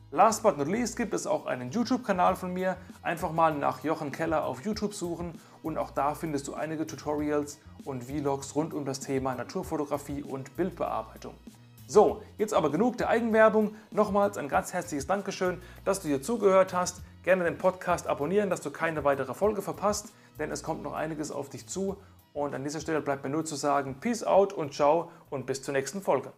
[0.09, 2.76] Last but not least gibt es auch einen YouTube-Kanal von mir.
[3.03, 7.59] Einfach mal nach Jochen Keller auf YouTube suchen und auch da findest du einige Tutorials
[7.84, 11.36] und Vlogs rund um das Thema Naturfotografie und Bildbearbeitung.
[11.86, 13.76] So, jetzt aber genug der Eigenwerbung.
[13.91, 17.03] Nochmals ein ganz herzliches Dankeschön, dass du hier zugehört hast.
[17.26, 21.32] Gerne den Podcast abonnieren, dass du keine weitere Folge verpasst, denn es kommt noch einiges
[21.32, 21.97] auf dich zu.
[22.34, 25.63] Und an dieser Stelle bleibt mir nur zu sagen, Peace out und ciao und bis
[25.63, 26.34] zur nächsten Folge.